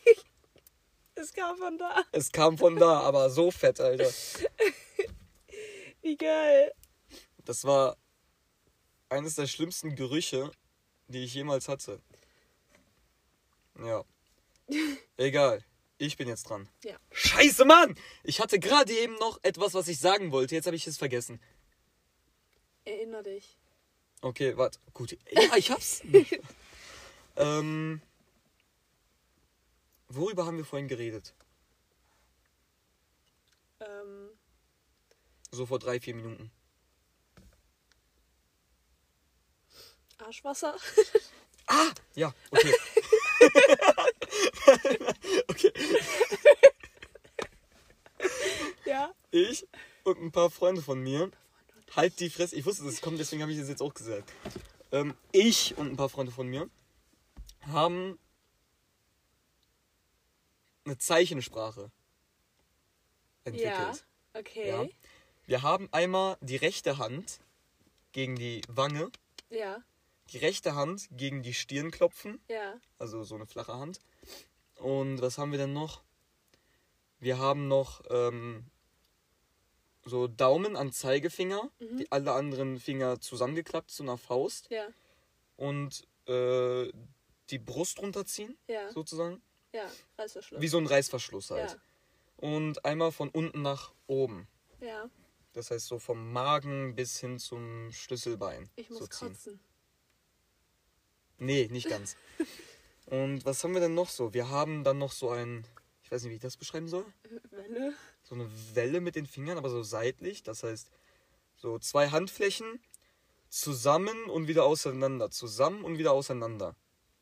[1.17, 2.03] Es kam von da.
[2.11, 4.11] es kam von da, aber so fett, Alter.
[6.01, 6.73] Wie geil.
[7.45, 7.95] Das war
[9.07, 10.51] eines der schlimmsten Gerüche,
[11.07, 12.01] die ich jemals hatte.
[13.83, 14.03] Ja.
[15.17, 15.63] Egal.
[15.97, 16.67] Ich bin jetzt dran.
[16.83, 16.97] Ja.
[17.11, 17.97] Scheiße, Mann!
[18.23, 20.53] Ich hatte gerade eben noch etwas, was ich sagen wollte.
[20.55, 21.39] Jetzt habe ich es vergessen.
[22.83, 23.57] Erinner dich.
[24.21, 24.79] Okay, warte.
[24.93, 25.17] Gut.
[25.31, 26.01] Ja, ich hab's.
[27.37, 28.01] ähm,
[30.09, 31.33] worüber haben wir vorhin geredet?
[33.79, 34.29] Ähm,
[35.51, 36.51] So vor drei, vier Minuten.
[40.17, 40.75] Arschwasser.
[41.67, 41.91] Ah!
[42.15, 42.73] Ja, okay.
[45.47, 45.71] okay.
[48.85, 49.11] ja.
[49.31, 49.67] Ich
[50.03, 51.31] und ein paar Freunde von mir.
[51.95, 52.55] Halt die Fresse.
[52.55, 54.31] Ich wusste, das kommt, deswegen habe ich das jetzt auch gesagt.
[54.91, 56.69] Ähm, ich und ein paar Freunde von mir
[57.67, 58.19] haben
[60.85, 61.91] eine Zeichensprache
[63.43, 63.71] entwickelt.
[63.71, 63.93] Ja.
[64.33, 64.67] Okay.
[64.67, 64.87] Ja.
[65.47, 67.39] Wir haben einmal die rechte Hand
[68.11, 69.11] gegen die Wange,
[69.49, 69.83] Ja.
[70.31, 72.79] Die rechte Hand gegen die Stirn klopfen, Ja.
[72.97, 73.99] also so eine flache Hand.
[74.77, 76.03] Und was haben wir denn noch?
[77.19, 78.65] Wir haben noch ähm,
[80.03, 81.97] so Daumen an Zeigefinger, Mhm.
[81.97, 84.87] die alle anderen Finger zusammengeklappt zu einer Faust Ja.
[85.57, 86.91] und äh,
[87.51, 88.91] die Brust runterziehen, Ja.
[88.91, 89.41] sozusagen.
[89.73, 89.89] Ja.
[90.17, 90.61] Reißverschluss.
[90.61, 91.71] Wie so ein Reißverschluss halt.
[91.71, 91.77] Ja.
[92.37, 94.47] Und einmal von unten nach oben.
[94.81, 95.09] Ja.
[95.53, 98.69] Das heißt so vom Magen bis hin zum Schlüsselbein.
[98.75, 99.27] Ich muss so ziehen.
[99.29, 99.59] kotzen.
[101.37, 102.15] Nee, nicht ganz.
[103.05, 104.33] Und was haben wir denn noch so?
[104.33, 105.65] Wir haben dann noch so ein,
[106.03, 107.05] ich weiß nicht, wie ich das beschreiben soll.
[107.51, 107.93] Welle.
[108.23, 110.43] So eine Welle mit den Fingern, aber so seitlich.
[110.43, 110.89] Das heißt,
[111.55, 112.79] so zwei Handflächen
[113.49, 115.29] zusammen und wieder auseinander.
[115.29, 116.75] Zusammen und wieder auseinander.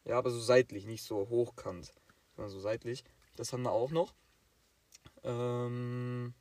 [0.06, 1.94] Ja, aber so seitlich, nicht so hochkant,
[2.36, 3.04] sondern so seitlich.
[3.36, 4.14] Das haben wir auch noch.
[5.24, 6.34] Ähm,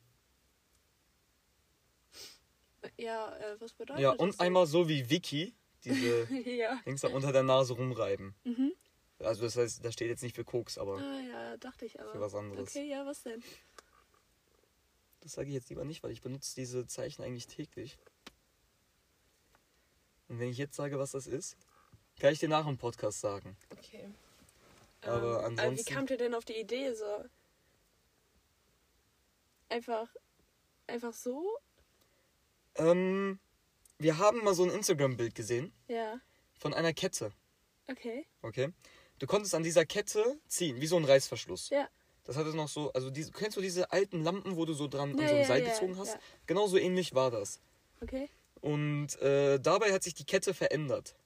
[2.96, 4.20] Ja, äh, was bedeutet ja, das?
[4.20, 4.40] und denn?
[4.46, 6.76] einmal so wie Vicky, diese ja.
[6.86, 8.34] Dings da unter der Nase rumreiben.
[8.44, 8.72] Mhm.
[9.18, 12.10] Also das heißt, da steht jetzt nicht für Koks, aber Ah, ja, dachte ich aber.
[12.12, 12.68] für was anderes.
[12.70, 13.42] Okay, ja, was denn?
[15.20, 17.98] Das sage ich jetzt lieber nicht, weil ich benutze diese Zeichen eigentlich täglich.
[20.28, 21.56] Und wenn ich jetzt sage, was das ist,
[22.18, 23.56] kann ich dir nach dem Podcast sagen.
[23.70, 24.08] Okay.
[25.02, 27.24] Aber ähm, ansonsten- wie kamt ihr denn auf die Idee so?
[29.68, 30.08] Einfach.
[30.86, 31.58] Einfach so?
[32.74, 33.38] Ähm,
[34.02, 36.20] wir haben mal so ein Instagram-Bild gesehen Ja.
[36.58, 37.32] von einer Kette.
[37.88, 38.26] Okay.
[38.42, 38.72] Okay?
[39.18, 41.70] Du konntest an dieser Kette ziehen, wie so ein Reißverschluss.
[41.70, 41.88] Ja.
[42.24, 45.16] Das hatte noch so, also diese, kennst du diese alten Lampen, wo du so dran
[45.18, 46.14] Ja, an so ein Seil ja, gezogen hast?
[46.14, 46.20] ja.
[46.46, 47.60] Genau so ähnlich war das.
[48.00, 48.28] Okay.
[48.60, 51.16] Und äh, dabei hat sich die Kette verändert.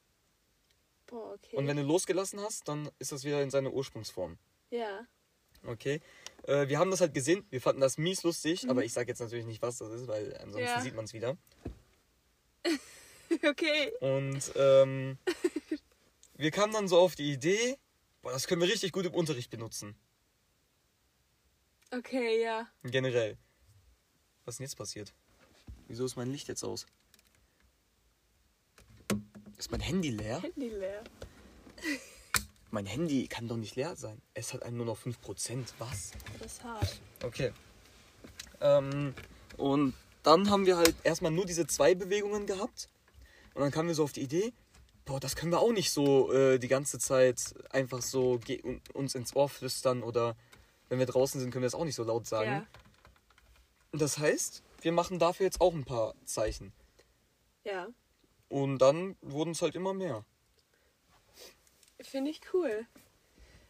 [1.06, 1.56] Boah, okay.
[1.56, 4.38] Und wenn du losgelassen hast, dann ist das wieder in seine Ursprungsform.
[4.70, 5.06] ja.
[5.66, 6.00] Okay.
[6.44, 9.18] Äh, wir haben das halt gesehen, wir fanden das mies lustig, aber ich sage jetzt
[9.18, 10.82] natürlich nicht, was das ist, weil ansonsten Mhm.
[10.82, 11.36] Sieht man es wieder.
[13.48, 13.92] okay.
[14.00, 15.18] Und ähm,
[16.34, 17.76] wir kamen dann so auf die Idee,
[18.22, 19.96] boah, das können wir richtig gut im Unterricht benutzen.
[21.90, 22.68] Okay, ja.
[22.82, 23.38] Generell.
[24.44, 25.14] Was ist denn jetzt passiert?
[25.88, 26.86] Wieso ist mein Licht jetzt aus?
[29.56, 30.42] Ist mein Handy leer?
[30.42, 31.04] Handy leer.
[32.70, 34.20] mein Handy kann doch nicht leer sein.
[34.34, 35.72] Es hat einen nur noch 5%.
[35.78, 36.12] Was?
[36.38, 37.00] Das ist hart.
[37.22, 37.52] Okay.
[38.60, 39.14] Ähm,
[39.56, 39.94] und
[40.26, 42.88] dann haben wir halt erstmal nur diese zwei Bewegungen gehabt.
[43.54, 44.52] Und dann kamen wir so auf die Idee,
[45.04, 48.40] boah, das können wir auch nicht so äh, die ganze Zeit einfach so
[48.92, 50.36] uns ins Ohr flüstern oder
[50.88, 52.50] wenn wir draußen sind, können wir das auch nicht so laut sagen.
[52.50, 52.66] Ja.
[53.92, 56.72] Das heißt, wir machen dafür jetzt auch ein paar Zeichen.
[57.62, 57.86] Ja.
[58.48, 60.24] Und dann wurden es halt immer mehr.
[62.00, 62.84] Finde ich cool.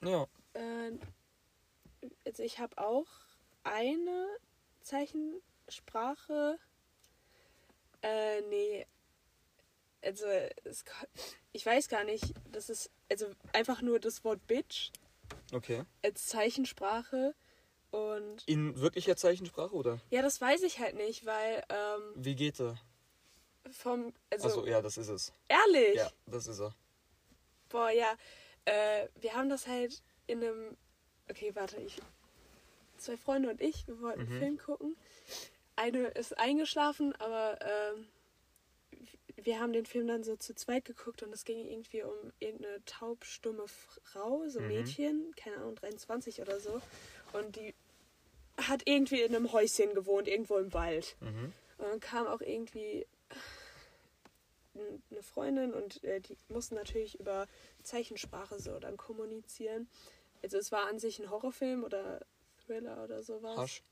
[0.03, 0.27] Ja.
[0.55, 0.92] Äh,
[2.25, 3.07] also ich habe auch
[3.62, 4.27] eine
[5.76, 6.59] Zeichensprache.
[8.02, 8.87] Äh, nee.
[10.02, 10.26] Also
[10.64, 10.85] es,
[11.52, 14.90] ich weiß gar nicht, das ist also einfach nur das Wort Bitch
[15.52, 15.85] Okay.
[16.05, 17.35] als Zeichensprache
[17.90, 20.00] und In wirklicher Zeichensprache oder?
[20.11, 22.79] ja, das weiß ich halt nicht, weil ähm, Wie geht er?
[23.72, 25.33] vom also Also ja, das ist es.
[25.48, 26.74] ehrlich, Ja, das ist er.
[27.68, 28.16] boah ja,
[28.64, 30.76] äh, wir haben das halt in einem
[31.29, 32.00] okay, warte, ich
[32.98, 34.29] zwei Freunde und ich, wir wollten Mhm.
[34.29, 34.96] einen Film gucken.
[35.77, 38.07] Eine ist eingeschlafen, aber ähm,
[39.37, 42.85] wir haben den Film dann so zu zweit geguckt und es ging irgendwie um irgendeine
[42.87, 44.69] taubstumme Frau, so Mhm.
[44.69, 46.81] Mädchen, keine Ahnung, 23 oder so.
[47.33, 47.75] Und die
[48.57, 51.17] hat irgendwie in einem Häuschen gewohnt, irgendwo im Wald.
[51.21, 51.53] Mhm.
[51.79, 53.07] Und dann kam auch irgendwie
[55.11, 57.47] eine Freundin und äh, die mussten natürlich über
[57.83, 59.89] Zeichensprache so dann kommunizieren.
[60.43, 62.21] Also es war an sich ein Horrorfilm oder
[62.67, 63.57] Thriller oder sowas.
[63.57, 63.83] Hasch.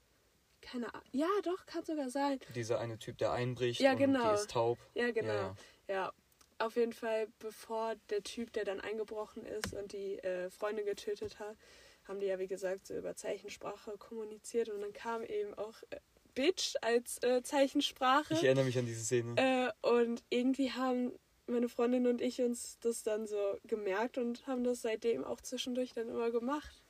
[0.65, 1.07] Keine Ahnung.
[1.13, 2.41] Ja, doch, kann sogar sein.
[2.55, 4.31] Dieser eine Typ, der einbricht Ja, und genau.
[4.31, 4.79] die ist taub.
[4.95, 5.33] Ja, genau.
[5.33, 5.57] Ja,
[5.89, 6.13] Ja,
[6.59, 11.39] auf jeden Fall, bevor der Typ, der dann eingebrochen ist und die äh, Freundin getötet
[11.39, 11.57] hat,
[12.05, 16.01] haben die ja, wie gesagt, so über Zeichensprache kommuniziert und dann kam eben auch äh,
[16.35, 18.35] Bitch als äh, Zeichensprache.
[18.35, 19.35] Ich erinnere mich an diese Szene.
[19.37, 21.13] Äh, und irgendwie haben
[21.47, 25.93] meine Freundin und ich uns das dann so gemerkt und haben das seitdem auch zwischendurch
[25.93, 26.84] dann immer gemacht.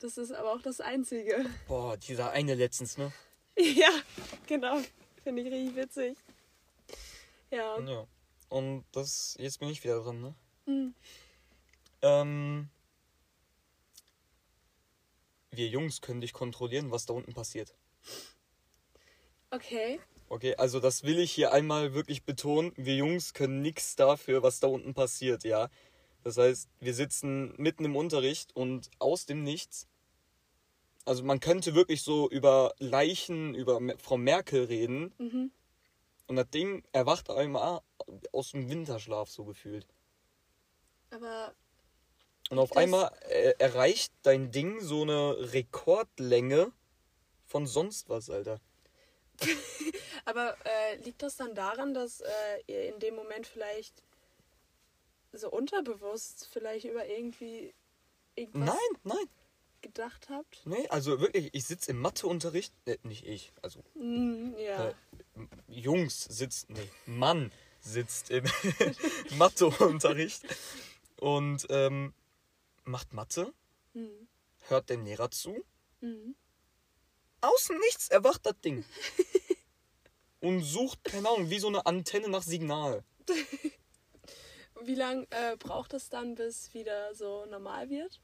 [0.00, 1.44] Das ist aber auch das Einzige.
[1.68, 3.12] Boah, dieser eine letztens, ne?
[3.58, 3.90] ja,
[4.46, 4.80] genau.
[5.22, 6.16] Finde ich richtig witzig.
[7.50, 7.78] Ja.
[7.80, 8.06] Ja.
[8.48, 10.34] Und das, jetzt bin ich wieder dran, ne?
[10.64, 10.94] Hm.
[12.02, 12.70] Ähm,
[15.50, 17.74] wir Jungs können dich kontrollieren, was da unten passiert.
[19.50, 20.00] Okay.
[20.30, 22.72] Okay, also das will ich hier einmal wirklich betonen.
[22.76, 25.68] Wir Jungs können nichts dafür, was da unten passiert, ja.
[26.22, 29.89] Das heißt, wir sitzen mitten im Unterricht und aus dem Nichts.
[31.10, 35.12] Also man könnte wirklich so über Leichen, über Frau Merkel reden.
[35.18, 35.50] Mhm.
[36.28, 37.80] Und das Ding erwacht einmal
[38.30, 39.88] aus dem Winterschlaf so gefühlt.
[41.10, 41.52] Aber
[42.50, 43.10] Und auf einmal
[43.58, 46.70] erreicht dein Ding so eine Rekordlänge
[47.44, 48.60] von sonst was, Alter.
[50.26, 54.04] Aber äh, liegt das dann daran, dass äh, ihr in dem Moment vielleicht
[55.32, 57.74] so unterbewusst vielleicht über irgendwie
[58.36, 59.39] irgendwas Nein, nein.
[59.82, 60.62] Gedacht habt?
[60.66, 64.88] Nee, also wirklich, ich sitze im Matheunterricht, äh, nicht ich, also Mm, ja.
[64.88, 64.94] äh,
[65.68, 68.44] Jungs sitzt, nee, Mann sitzt im
[69.30, 70.42] Matheunterricht
[71.18, 72.12] und ähm,
[72.84, 73.52] macht Mathe,
[73.94, 74.28] Mhm.
[74.68, 75.64] hört dem Lehrer zu,
[76.00, 76.34] Mhm.
[77.40, 78.84] außen nichts erwacht das Ding.
[80.40, 83.04] und sucht, keine Ahnung, wie so eine Antenne nach Signal.
[84.82, 88.20] Wie lange äh, braucht es dann, bis wieder so normal wird?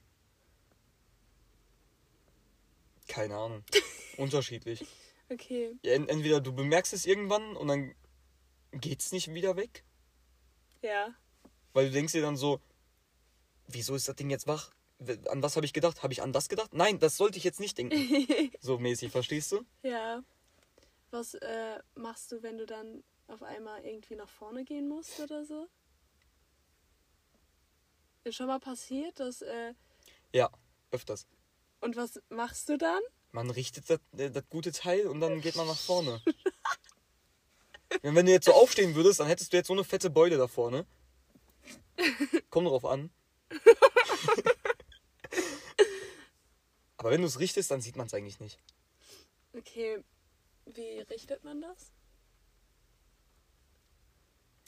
[3.09, 3.65] Keine Ahnung.
[4.17, 4.85] Unterschiedlich.
[5.29, 5.77] Okay.
[5.83, 7.95] Ja, en- entweder du bemerkst es irgendwann und dann
[8.73, 9.85] geht's nicht wieder weg,
[10.83, 11.15] Ja.
[11.73, 12.61] weil du denkst dir dann so,
[13.69, 14.71] wieso ist das Ding jetzt wach?
[15.29, 16.03] An was habe ich gedacht?
[16.03, 16.73] Habe ich an das gedacht?
[16.73, 17.97] Nein, das sollte ich jetzt nicht denken.
[18.61, 19.65] so mäßig, verstehst du?
[19.83, 20.23] Ja.
[21.11, 25.45] Was äh, machst du, wenn du dann auf einmal irgendwie nach vorne gehen musst oder
[25.45, 25.67] so?
[28.25, 29.43] Ist schon mal passiert, dass.
[29.43, 29.75] Äh,
[30.33, 30.51] Ja,
[30.91, 31.27] öfters.
[31.81, 33.03] Und was machst du dann?
[33.33, 36.23] Man richtet das, äh, das gute Teil und dann geht man nach vorne.
[38.03, 40.49] Wenn du jetzt so aufstehen würdest, dann hättest du jetzt so eine fette Beule da
[40.49, 40.87] vorne.
[42.51, 43.11] Kommt drauf an.
[46.97, 48.59] Aber wenn du es richtest, dann sieht man es eigentlich nicht.
[49.55, 50.03] Okay.
[50.67, 51.93] Wie richtet man das?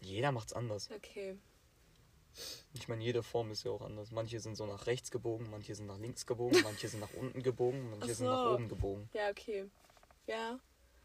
[0.00, 0.88] Jeder macht's anders.
[0.90, 1.36] Okay.
[2.74, 4.10] Ich meine, jede Form ist ja auch anders.
[4.10, 7.42] Manche sind so nach rechts gebogen, manche sind nach links gebogen, manche sind nach unten
[7.42, 8.54] gebogen, manche Ach sind nach so.
[8.54, 9.08] oben gebogen.
[9.12, 9.70] Ja, okay.
[10.26, 10.60] Ja,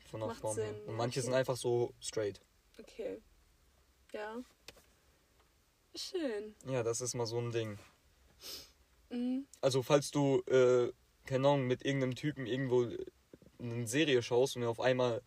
[0.05, 0.67] Von der Macht Form her.
[0.67, 1.25] Sinn, Und ja, manche okay.
[1.25, 2.41] sind einfach so straight.
[2.79, 3.21] okay.
[4.11, 4.43] Ja.
[5.95, 6.55] Schön.
[6.67, 7.77] Ja, das ist mal so ein Ding.
[9.09, 9.45] Mhm.
[9.61, 10.91] Also, falls du, äh,
[11.25, 12.97] keine Ahnung, mit irgendeinem Typen irgendwo äh,
[13.59, 15.21] eine Serie schaust und er auf einmal,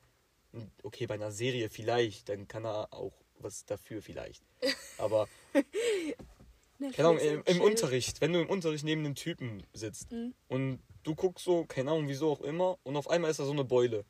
[0.83, 4.43] okay, bei einer Serie vielleicht, dann kann er auch was dafür vielleicht.
[4.99, 5.29] Aber
[6.95, 7.61] keine Ahnung, im, im.
[7.61, 10.35] Unterricht, wenn du im Unterricht neben einem Typen sitzt Mhm.
[10.49, 13.53] und du guckst so, keine Ahnung, wieso auch immer, und auf einmal ist da so
[13.53, 14.05] eine Beule.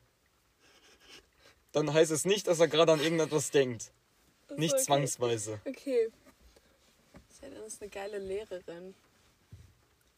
[1.71, 3.91] Dann heißt es nicht, dass er gerade an irgendetwas denkt.
[4.49, 4.83] Ach Nicht okay.
[4.83, 5.59] zwangsweise.
[5.65, 6.09] Okay.
[7.41, 8.95] Ja, dann ist eine geile Lehrerin.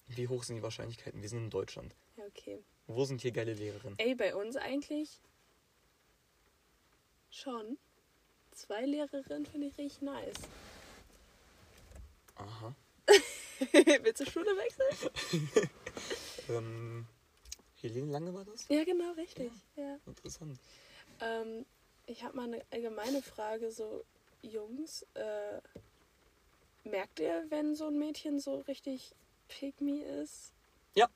[0.08, 1.22] Wie hoch sind die Wahrscheinlichkeiten?
[1.22, 1.96] Wir sind in Deutschland.
[2.18, 2.64] Ja, okay.
[2.88, 4.00] Wo sind hier geile Lehrerinnen?
[4.00, 5.20] Ey, bei uns eigentlich
[7.30, 7.78] schon.
[8.52, 10.34] Zwei Lehrerinnen finde ich richtig nice.
[12.40, 12.74] Aha.
[14.02, 15.70] Willst du Schule wechseln?
[16.50, 17.06] Ähm,
[17.80, 18.68] Helene Lange war das?
[18.70, 19.52] Ja, genau, richtig.
[19.76, 20.00] Ja.
[20.08, 20.60] Interessant.
[21.22, 21.64] Ähm,
[22.08, 24.04] ich habe mal eine allgemeine Frage, so
[24.42, 25.62] Jungs, äh,
[26.84, 29.14] merkt ihr, wenn so ein Mädchen so richtig
[29.80, 30.54] me ist?
[30.96, 31.08] Ja.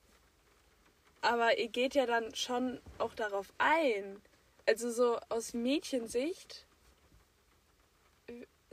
[1.21, 4.21] Aber ihr geht ja dann schon auch darauf ein.
[4.67, 6.67] Also so aus Mädchensicht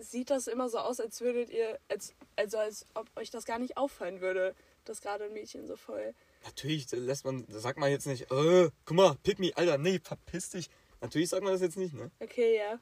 [0.01, 3.59] sieht das immer so aus, als würdet ihr, als, also als ob euch das gar
[3.59, 6.15] nicht auffallen würde, dass gerade ein Mädchen so voll.
[6.45, 10.51] Natürlich lässt man, sagt man jetzt nicht, äh, guck mal, pick me, Alter, nee, verpiss
[10.51, 10.71] dich.
[11.01, 12.11] Natürlich sagt man das jetzt nicht, ne?
[12.21, 12.79] Okay, ja.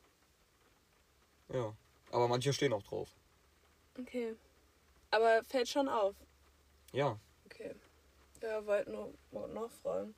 [1.53, 1.77] Ja.
[2.11, 3.09] Aber manche stehen auch drauf.
[3.99, 4.35] Okay.
[5.11, 6.14] Aber fällt schon auf.
[6.93, 7.19] Ja.
[7.47, 7.75] Okay.
[8.43, 10.14] Ja, wollte nur wollt noch fragen.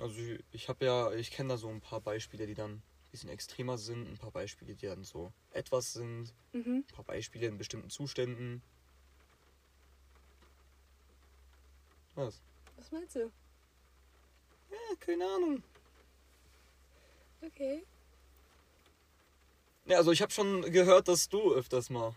[0.00, 2.82] Also ich, ich habe ja, ich kenne da so ein paar Beispiele, die dann
[3.14, 6.84] bisschen extremer sind, ein paar Beispiele, die dann so etwas sind, Mhm.
[6.88, 8.60] ein paar Beispiele in bestimmten Zuständen.
[12.16, 12.42] Was?
[12.76, 13.30] Was meinst du?
[14.68, 15.62] Ja, keine Ahnung.
[17.40, 17.84] Okay.
[19.84, 22.16] Ja, also ich habe schon gehört, dass du öfters mal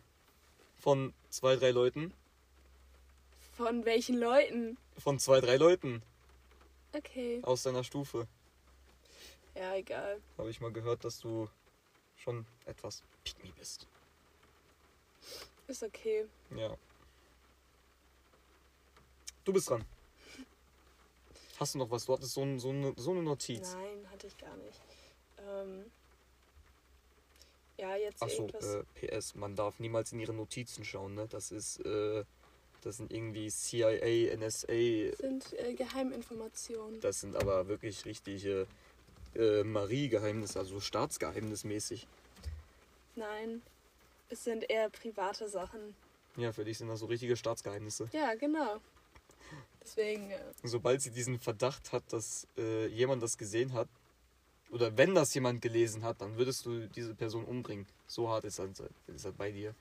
[0.79, 2.11] von zwei, drei Leuten,
[3.53, 4.77] Von welchen Leuten?
[4.97, 6.01] von zwei, drei Leuten
[6.93, 7.39] Okay.
[7.43, 8.27] aus deiner Stufe,
[9.57, 10.21] Ja, egal.
[10.37, 11.49] habe ich mal gehört, dass du
[12.17, 13.87] schon etwas pick me bist.
[15.67, 16.25] Ist okay.
[16.55, 16.75] Ja.
[19.43, 19.83] Du bist dran.
[21.59, 22.05] Hast du noch was?
[22.05, 23.73] Du hattest so, ein, so, eine, so eine Notiz.
[23.73, 24.79] Nein, hatte ich gar nicht.
[25.39, 25.85] Ähm.
[27.77, 28.75] Ja, jetzt Achso, irgendwas.
[28.99, 31.27] äh, PS, man darf niemals in ihre Notizen schauen, ne?
[31.27, 32.23] Das ist, äh,
[32.81, 34.67] das sind irgendwie CIA, NSA,
[35.17, 36.99] sind äh, Geheiminformationen.
[37.01, 38.67] das sind aber wirklich richtige
[39.37, 42.07] äh, Marie-Geheimnisse, also staatsgeheimnismäßig.
[43.15, 43.61] Nein.
[44.29, 45.95] Es sind eher private Sachen.
[46.35, 48.09] Ja, für dich sind das so richtige Staatsgeheimnisse.
[48.11, 48.79] Ja, genau.
[49.81, 53.87] Deswegen, äh, Sobald sie diesen Verdacht hat, dass äh, jemand das gesehen hat,
[54.69, 57.87] oder wenn das jemand gelesen hat, dann würdest du diese Person umbringen.
[58.05, 58.69] So hart ist das,
[59.07, 59.73] ist das bei dir.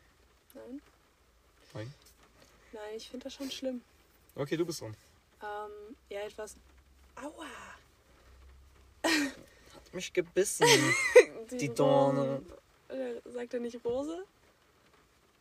[0.54, 0.80] nein.
[1.74, 1.94] Nein?
[2.72, 3.82] Nein, ich finde das schon schlimm.
[4.36, 4.94] Okay, du bist dran.
[5.42, 6.56] Ähm, ja, etwas.
[7.16, 7.46] Aua!
[9.96, 10.66] Mich gebissen.
[11.50, 12.42] Die Dorne.
[12.90, 14.24] Oder sagt er nicht Rose?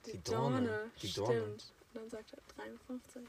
[0.06, 0.92] Die Dorne.
[1.02, 1.28] Die Stimmt.
[1.28, 1.42] Dorne.
[1.44, 3.22] Und dann sagt er 53.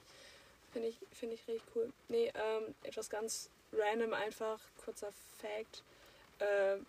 [0.73, 1.93] Finde ich, finde ich richtig cool.
[2.09, 5.83] Nee, ähm, etwas ganz random einfach, kurzer Fact.
[6.39, 6.87] Ähm,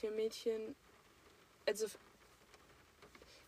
[0.00, 0.76] wir Mädchen,
[1.66, 1.86] also,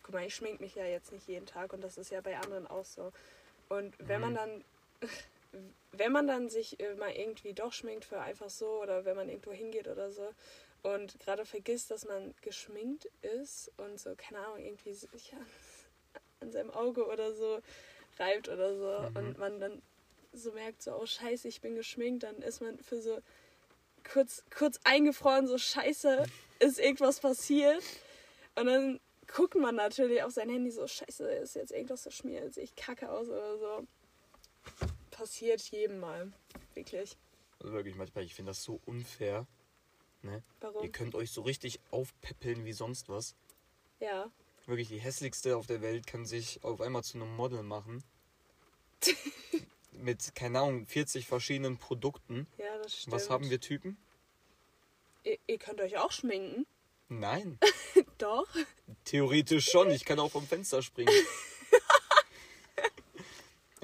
[0.03, 2.37] guck mal, ich schmink mich ja jetzt nicht jeden Tag und das ist ja bei
[2.37, 3.13] anderen auch so.
[3.69, 4.35] Und wenn man Mhm.
[4.35, 4.63] dann,
[5.91, 9.29] wenn man dann sich äh, mal irgendwie doch schminkt für einfach so oder wenn man
[9.29, 10.29] irgendwo hingeht oder so
[10.83, 15.45] und gerade vergisst, dass man geschminkt ist und so, keine Ahnung, irgendwie sich an,
[16.41, 17.59] an seinem Auge oder so
[18.19, 19.15] reibt oder so Mhm.
[19.15, 19.81] und man dann
[20.33, 23.19] so merkt, so, oh scheiße, ich bin geschminkt, dann ist man für so
[24.03, 26.25] kurz, kurz eingefroren, so scheiße,
[26.59, 27.83] ist irgendwas passiert.
[28.55, 28.99] Und dann
[29.33, 33.09] guckt man natürlich auf sein Handy so, scheiße, ist jetzt irgendwas verschmiert, sehe ich kacke
[33.09, 33.87] aus oder so.
[35.15, 36.33] Passiert jedem mal.
[36.73, 37.15] Wirklich.
[37.59, 39.47] Also wirklich manchmal, ich finde das so unfair.
[40.23, 40.43] Ne?
[40.59, 40.83] Warum?
[40.83, 43.33] Ihr könnt euch so richtig aufpeppeln wie sonst was.
[44.01, 44.29] Ja.
[44.65, 48.03] Wirklich, die hässlichste auf der Welt kann sich auf einmal zu einem Model machen.
[49.93, 52.45] Mit, keine Ahnung, 40 verschiedenen Produkten.
[52.57, 53.15] Ja, das stimmt.
[53.15, 53.97] Was haben wir Typen?
[55.23, 56.65] Ihr, ihr könnt euch auch schminken.
[57.07, 57.57] Nein.
[58.17, 58.47] Doch.
[59.05, 59.91] Theoretisch schon.
[59.91, 61.13] Ich kann auch vom Fenster springen.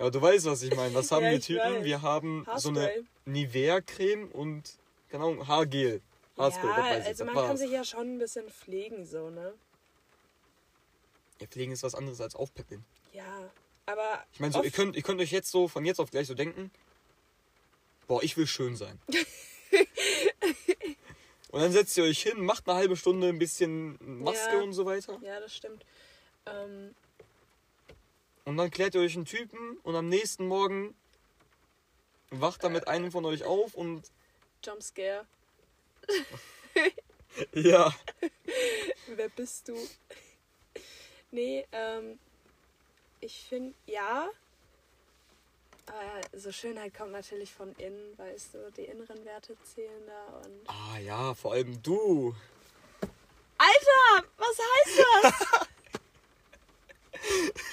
[0.02, 0.94] Aber du weißt, was ich meine.
[0.94, 1.76] Was haben Ja, wir Typen?
[1.76, 1.84] weiß.
[1.84, 3.04] Wir haben so eine Haarspray.
[3.26, 4.74] Nivea-Creme und,
[5.10, 6.02] keine Ahnung, Haargel.
[6.38, 7.06] Haarspray, ja, ich.
[7.06, 9.54] also man kann sich ja schon ein bisschen pflegen, so, ne?
[11.40, 12.84] Ja, Pflegen ist was anderes als aufpeppeln.
[13.14, 13.50] Ja.
[13.86, 14.24] Aber.
[14.34, 16.34] Ich meine, so, ihr könnt, ihr könnt euch jetzt so von jetzt auf gleich so
[16.34, 16.72] denken,
[18.08, 19.00] boah, ich will schön sein.
[21.52, 24.62] und dann setzt ihr euch hin, macht eine halbe Stunde ein bisschen Maske Ja.
[24.62, 25.20] und so weiter.
[25.22, 25.84] Ja, das stimmt.
[26.46, 26.96] Ähm,
[28.46, 30.96] Und dann klärt ihr euch einen Typen und am nächsten Morgen
[32.32, 34.10] wacht er mit einem von euch auf und
[34.64, 35.26] Jumpscare.
[37.54, 37.94] ja.
[39.08, 39.76] Wer bist du?
[41.32, 42.20] nee, ähm.
[43.20, 44.30] ich finde, ja.
[45.88, 50.70] Aber so Schönheit kommt natürlich von innen, weißt du, die inneren Werte zählen da und.
[50.70, 52.36] Ah ja, vor allem du.
[53.58, 55.68] Alter, was heißt das?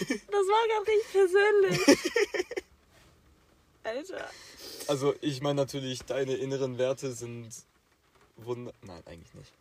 [0.00, 2.00] das war gar nicht persönlich.
[3.84, 4.30] Alter.
[4.86, 7.50] Also ich meine natürlich, deine inneren Werte sind
[8.36, 8.72] wunder...
[8.82, 9.52] Nein, eigentlich nicht.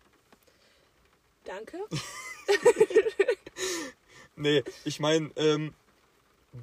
[1.46, 1.78] Danke.
[4.40, 5.74] Nee, ich meine, ähm,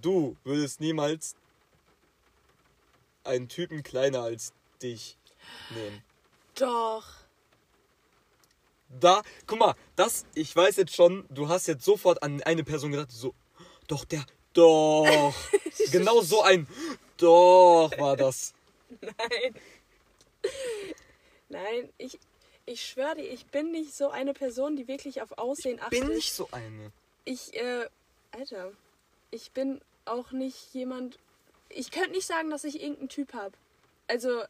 [0.00, 1.34] du würdest niemals
[3.24, 5.18] einen Typen kleiner als dich
[5.70, 6.04] nehmen.
[6.54, 7.04] Doch.
[9.00, 12.92] Da, guck mal, das, ich weiß jetzt schon, du hast jetzt sofort an eine Person
[12.92, 13.34] gedacht, so,
[13.88, 15.34] doch, der, doch.
[15.92, 16.66] genau so ein,
[17.16, 18.54] doch war das.
[19.00, 19.54] Nein.
[21.48, 22.18] Nein, ich,
[22.66, 26.00] ich schwöre dir, ich bin nicht so eine Person, die wirklich auf Aussehen achtet.
[26.00, 26.92] Bin nicht so eine.
[27.24, 27.88] Ich, äh,
[28.32, 28.72] Alter,
[29.30, 31.18] ich bin auch nicht jemand.
[31.68, 33.52] Ich könnte nicht sagen, dass ich irgendeinen Typ habe.
[34.06, 34.42] Also,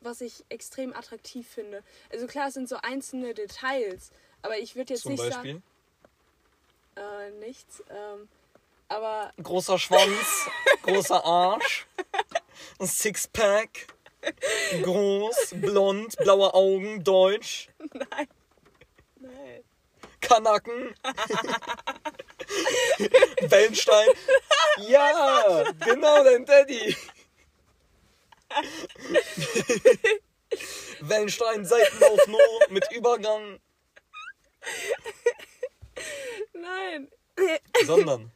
[0.00, 1.82] was ich extrem attraktiv finde.
[2.12, 4.10] Also klar, es sind so einzelne Details,
[4.42, 5.62] aber ich würde jetzt Zum nicht Beispiel.
[6.96, 6.96] sagen.
[6.96, 7.82] Äh, nichts.
[7.90, 8.28] Ähm,
[8.88, 10.48] aber Großer Schwanz,
[10.82, 11.86] großer Arsch,
[12.78, 13.86] ein Sixpack,
[14.82, 18.28] groß, blond, blaue Augen, deutsch, nein.
[19.16, 19.64] Nein.
[20.20, 20.94] Kanaken,
[23.40, 24.08] Wellenstein.
[24.88, 26.96] Ja, genau, dein Daddy.
[31.00, 32.40] Wellenstein, Seitenlauf nur
[32.70, 33.60] mit Übergang,
[36.54, 37.08] Nein.
[37.86, 38.32] sondern.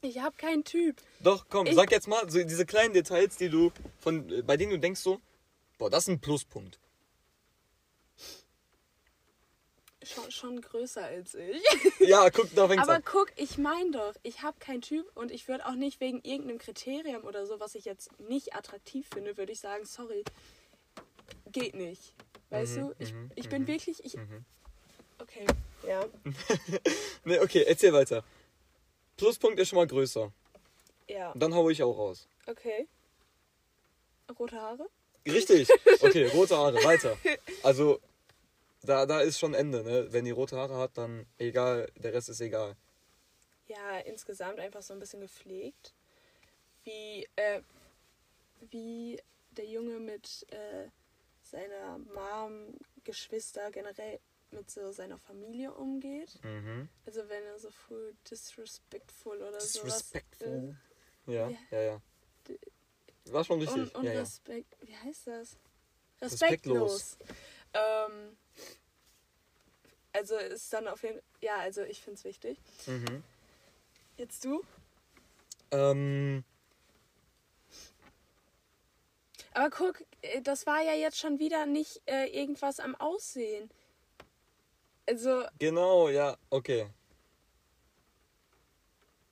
[0.00, 0.96] Ich habe keinen Typ.
[1.20, 4.56] Doch, komm, Ich- sag jetzt mal, so diese kleinen Details, die du von, äh, bei
[4.56, 5.20] denen du denkst so,
[5.78, 6.78] boah, das ist ein Pluspunkt.
[10.14, 11.62] Schon, schon größer als ich.
[12.00, 13.04] Ja, guck, da fängt's Aber an.
[13.04, 16.58] guck, ich mein doch, ich habe keinen Typ und ich würde auch nicht wegen irgendeinem
[16.58, 20.24] Kriterium oder so, was ich jetzt nicht attraktiv finde, würde ich sagen, sorry,
[21.52, 22.12] geht nicht.
[22.50, 24.44] Weißt Mhm, du, ich, mhm, ich bin mhm, wirklich, ich, mhm.
[25.20, 25.46] okay,
[25.86, 26.04] ja,
[27.24, 28.24] Ne, okay, erzähl weiter.
[29.16, 30.32] Pluspunkt ist schon mal größer.
[31.08, 32.26] ja, Dann hau ich auch raus.
[32.46, 32.88] okay.
[34.38, 34.88] Rote Haare?
[35.26, 35.68] Richtig.
[36.00, 37.16] Okay, rote Haare, weiter.
[37.62, 38.00] Also,
[38.82, 40.12] da, da ist schon Ende, ne?
[40.12, 42.76] Wenn die rote Haare hat, dann egal, der Rest ist egal.
[43.68, 45.94] Ja, insgesamt einfach so ein bisschen gepflegt.
[46.84, 47.62] Wie, äh,
[48.70, 49.20] wie
[49.52, 50.88] der Junge mit äh,
[51.42, 52.74] seiner Mom,
[53.04, 54.18] Geschwister, generell
[54.50, 56.38] mit so seiner Familie umgeht.
[56.42, 56.88] Mhm.
[57.06, 60.76] Also wenn er so full disrespectful oder sowas Disrespectful.
[61.26, 61.58] Ja, Ja.
[61.70, 62.02] ja, ja.
[63.26, 63.82] War schon richtig.
[63.82, 64.20] Und, und ja, ja.
[64.20, 65.56] Respekt, wie heißt das?
[66.20, 67.16] Respektlos.
[67.18, 67.18] Respektlos.
[67.74, 68.36] Ähm,
[70.12, 72.58] also ist dann auf jeden ja, also ich finde es wichtig.
[72.86, 73.22] Mhm.
[74.16, 74.62] Jetzt du?
[75.70, 76.44] Ähm,
[79.54, 83.70] Aber guck, äh, das war ja jetzt schon wieder nicht äh, irgendwas am Aussehen.
[85.06, 86.88] Also, genau, ja, okay.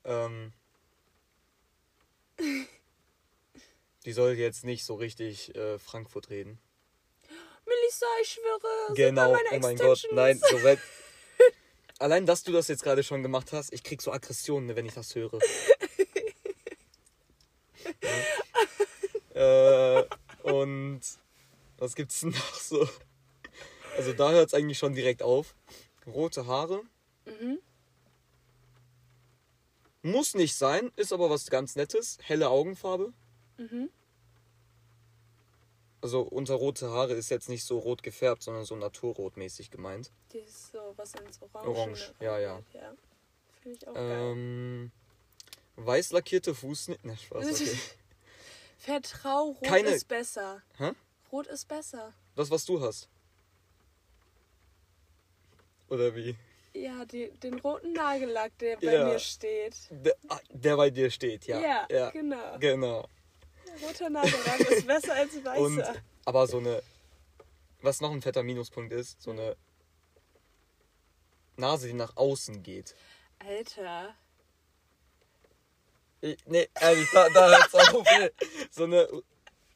[0.05, 0.53] Ähm.
[4.07, 6.59] Die soll jetzt nicht so richtig äh, Frankfurt reden.
[7.91, 10.79] Melissa, ich schwöre, Genau, oh mein Gott, nein, so weit.
[11.99, 14.87] Allein, dass du das jetzt gerade schon gemacht hast, ich krieg so Aggressionen, ne, wenn
[14.87, 15.39] ich das höre.
[19.35, 20.01] ja.
[20.01, 20.07] äh,
[20.45, 21.01] und
[21.79, 22.89] was gibt's denn noch so?
[23.97, 25.55] Also da hört es eigentlich schon direkt auf.
[26.07, 26.83] Rote Haare.
[27.27, 27.59] Mhm.
[30.03, 32.19] Muss nicht sein, ist aber was ganz Nettes.
[32.23, 33.13] Helle Augenfarbe.
[33.59, 33.91] Mhm.
[36.03, 40.11] Also unter rote Haare ist jetzt nicht so rot gefärbt, sondern so naturrotmäßig gemeint.
[40.33, 41.69] Die ist so was ins Orange.
[41.69, 42.63] Orange, ja, ja.
[42.73, 42.95] ja.
[43.63, 44.33] Finde ich auch geil.
[44.33, 44.91] Ähm,
[45.77, 47.01] weiß lackierte Fußnägel.
[47.07, 47.79] Na, Spaß, okay.
[48.79, 50.63] Vertrau, Rot Keine- ist besser.
[50.79, 50.93] Hä?
[51.31, 52.15] Rot ist besser.
[52.35, 53.09] Das, was du hast.
[55.91, 56.35] Oder wie?
[56.73, 59.05] Ja, die, den roten Nagellack, der bei Ja.
[59.05, 59.75] mir steht.
[59.91, 61.61] Der, ah, der bei dir steht, ja.
[61.61, 62.11] Ja, ja.
[62.11, 62.59] genau.
[62.59, 63.09] Genau.
[63.83, 65.61] Roter Nagellack ist besser als weißer.
[65.61, 65.85] Und,
[66.25, 66.83] aber so eine,
[67.83, 69.57] was noch ein fetter Minuspunkt ist, so eine
[71.57, 72.95] Nase, die nach außen geht.
[73.39, 74.15] Alter.
[76.21, 78.07] Ich, nee, ehrlich, da, da hört's auf.
[78.71, 79.09] So eine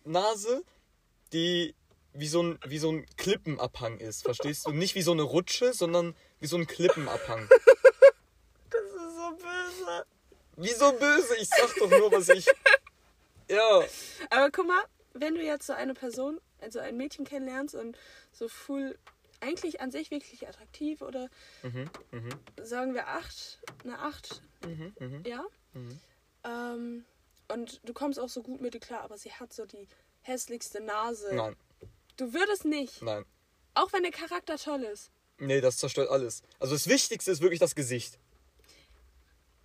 [0.05, 0.63] Nase,
[1.33, 1.75] die
[2.15, 4.71] wie so, ein, wie so ein Klippenabhang ist, verstehst du?
[4.71, 7.49] Nicht wie so eine Rutsche, sondern wie so ein Klippenabhang.
[8.71, 10.07] Das ist so böse.
[10.57, 11.37] Wieso böse?
[11.37, 12.47] Ich sag doch nur, was ich.
[13.51, 13.83] Ja.
[14.31, 14.83] Aber guck mal,
[15.13, 17.97] wenn du jetzt so eine Person, also ein Mädchen kennenlernst und
[18.33, 18.99] so full,
[19.41, 21.29] eigentlich an sich wirklich attraktiv oder
[21.63, 22.29] Mhm, mhm,
[22.63, 25.23] sagen wir acht, eine acht, mhm, mhm.
[25.27, 25.45] ja.
[26.45, 27.05] Ähm,
[27.49, 29.87] und du kommst auch so gut mit ihr klar, aber sie hat so die
[30.23, 31.35] hässlichste Nase.
[31.35, 31.57] Nein,
[32.17, 33.03] Du würdest nicht.
[33.03, 33.25] nein.
[33.75, 35.11] Auch wenn der Charakter toll ist.
[35.39, 36.43] Nee, das zerstört alles.
[36.61, 38.19] Also das Wichtigste ist wirklich das Gesicht.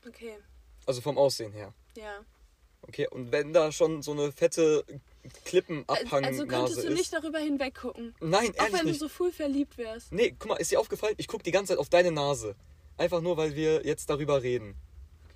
[0.07, 0.37] Okay.
[0.87, 1.73] Also vom Aussehen her.
[1.95, 2.25] Ja.
[2.89, 4.83] Okay, und wenn da schon so eine fette
[5.45, 6.97] Klippenabhangnase Also könntest du ist.
[6.97, 8.15] nicht darüber hinweggucken.
[8.19, 8.99] Nein, Auch ehrlich wenn du nicht.
[8.99, 10.11] so full verliebt wärst.
[10.11, 11.13] Nee, guck mal, ist dir aufgefallen?
[11.17, 12.55] Ich guck die ganze Zeit auf deine Nase.
[12.97, 14.73] Einfach nur, weil wir jetzt darüber reden.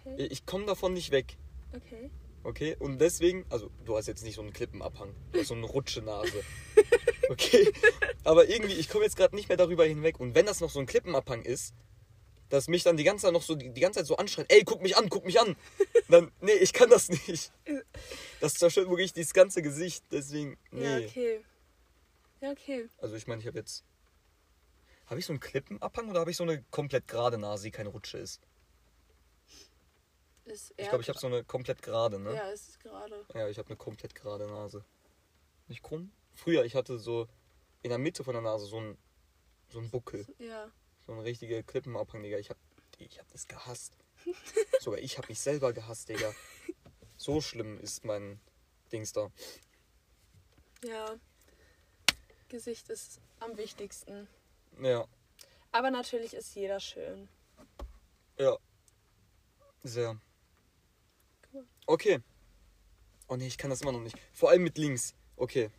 [0.03, 0.25] Okay.
[0.31, 1.37] Ich komme davon nicht weg.
[1.75, 2.09] Okay.
[2.43, 2.75] Okay?
[2.79, 6.43] Und deswegen, also du hast jetzt nicht so einen Klippenabhang, du hast so eine Rutschenase.
[7.29, 7.71] Okay?
[8.25, 10.19] Aber irgendwie, ich komme jetzt gerade nicht mehr darüber hinweg.
[10.19, 11.73] Und wenn das noch so ein Klippenabhang ist,
[12.53, 14.63] dass mich dann die ganze Zeit noch so die, die ganze Zeit so anschreit, ey,
[14.63, 15.55] guck mich an, guck mich an.
[16.07, 17.51] Dann, nee, ich kann das nicht.
[18.41, 20.05] Das zerstört wirklich dieses ganze Gesicht.
[20.11, 20.83] Deswegen, nee.
[20.83, 21.43] Ja, okay.
[22.41, 22.87] Ja, okay.
[22.99, 23.83] Also ich meine, ich habe jetzt.
[25.07, 27.89] Habe ich so einen Klippenabhang oder habe ich so eine komplett gerade Nase, die keine
[27.89, 28.39] Rutsche ist?
[30.45, 32.35] Ist Ich glaube, ich habe so eine komplett gerade, ne?
[32.35, 33.25] Ja, es ist gerade.
[33.33, 34.85] Ja, ich habe eine komplett gerade Nase.
[35.69, 36.11] Nicht krumm?
[36.35, 37.27] Früher, ich hatte so
[37.81, 38.95] in der Mitte von der Nase so einen,
[39.69, 40.27] so einen Buckel.
[40.37, 40.71] Ja.
[41.05, 42.37] So eine richtige Klippenabhang, Digga.
[42.37, 42.57] Ich hab,
[42.97, 43.97] ich hab das gehasst.
[44.79, 46.33] Sogar ich hab mich selber gehasst, Digga.
[47.17, 48.39] So schlimm ist mein
[48.91, 49.31] Dings da.
[50.83, 51.15] Ja.
[52.49, 54.27] Gesicht ist am wichtigsten.
[54.81, 55.07] Ja,
[55.71, 57.27] Aber natürlich ist jeder schön.
[58.37, 58.57] ja.
[59.85, 60.17] Sehr.
[61.51, 61.67] Cool.
[61.87, 62.19] Okay.
[63.27, 64.17] Oh nee, ich kann das immer noch nicht.
[64.31, 65.13] Vor allem mit links.
[65.35, 65.69] Okay.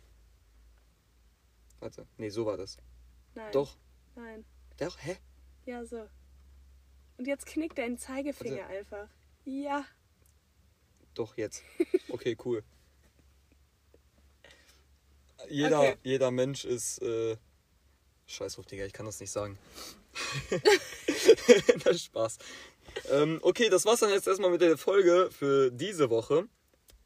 [1.79, 2.05] Warte.
[2.17, 2.77] Nee, so war das.
[3.33, 3.51] Nein.
[3.51, 3.75] Doch.
[4.15, 4.45] Nein.
[4.77, 5.17] Doch, hä?
[5.65, 6.07] Ja, so.
[7.17, 9.07] Und jetzt knickt dein Zeigefinger einfach.
[9.45, 9.85] Ja.
[11.13, 11.63] Doch, jetzt.
[12.09, 12.63] Okay, cool.
[15.49, 15.97] Jeder, Okay.
[16.03, 17.01] jeder Mensch ist.
[17.01, 17.37] Äh,
[18.27, 19.57] Scheiß auf, Digga, ich kann das nicht sagen.
[21.83, 22.37] das ist Spaß.
[23.11, 26.47] Ähm, okay, das war's dann jetzt erstmal mit der Folge für diese Woche.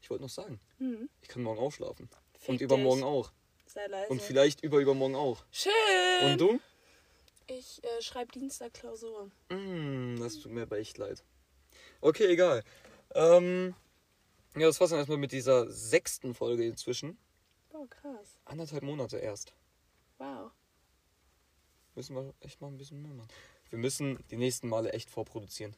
[0.00, 1.08] Ich wollte noch sagen, Hm.
[1.20, 2.08] ich kann morgen ausschlafen.
[2.38, 3.06] Fick Und übermorgen dich.
[3.08, 3.32] auch.
[3.66, 4.10] Sei leise.
[4.10, 5.44] Und vielleicht über übermorgen auch.
[5.50, 5.72] Schön.
[6.22, 6.60] Und du?
[7.58, 9.28] Ich äh, schreibe Dienstag Klausur.
[9.48, 11.24] Mm, das tut mir aber echt leid.
[12.00, 12.62] Okay, egal.
[13.12, 13.74] Ähm,
[14.54, 17.18] ja, das war's dann erstmal mit dieser sechsten Folge inzwischen.
[17.70, 18.38] Boah, krass.
[18.44, 19.52] Anderthalb Monate erst.
[20.18, 20.52] Wow.
[21.96, 23.32] Müssen wir echt mal ein bisschen mehr machen.
[23.68, 25.74] Wir müssen die nächsten Male echt vorproduzieren.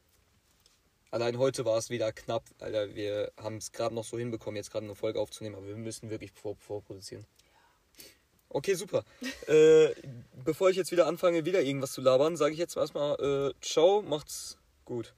[1.11, 2.95] Allein heute war es wieder knapp, Alter.
[2.95, 6.11] Wir haben es gerade noch so hinbekommen, jetzt gerade eine Folge aufzunehmen, aber wir müssen
[6.11, 7.27] wirklich vor, vorproduzieren.
[8.55, 9.05] Okay, super.
[9.48, 9.88] äh,
[10.44, 14.03] bevor ich jetzt wieder anfange, wieder irgendwas zu labern, sage ich jetzt erstmal äh, Ciao,
[14.03, 15.14] macht's gut.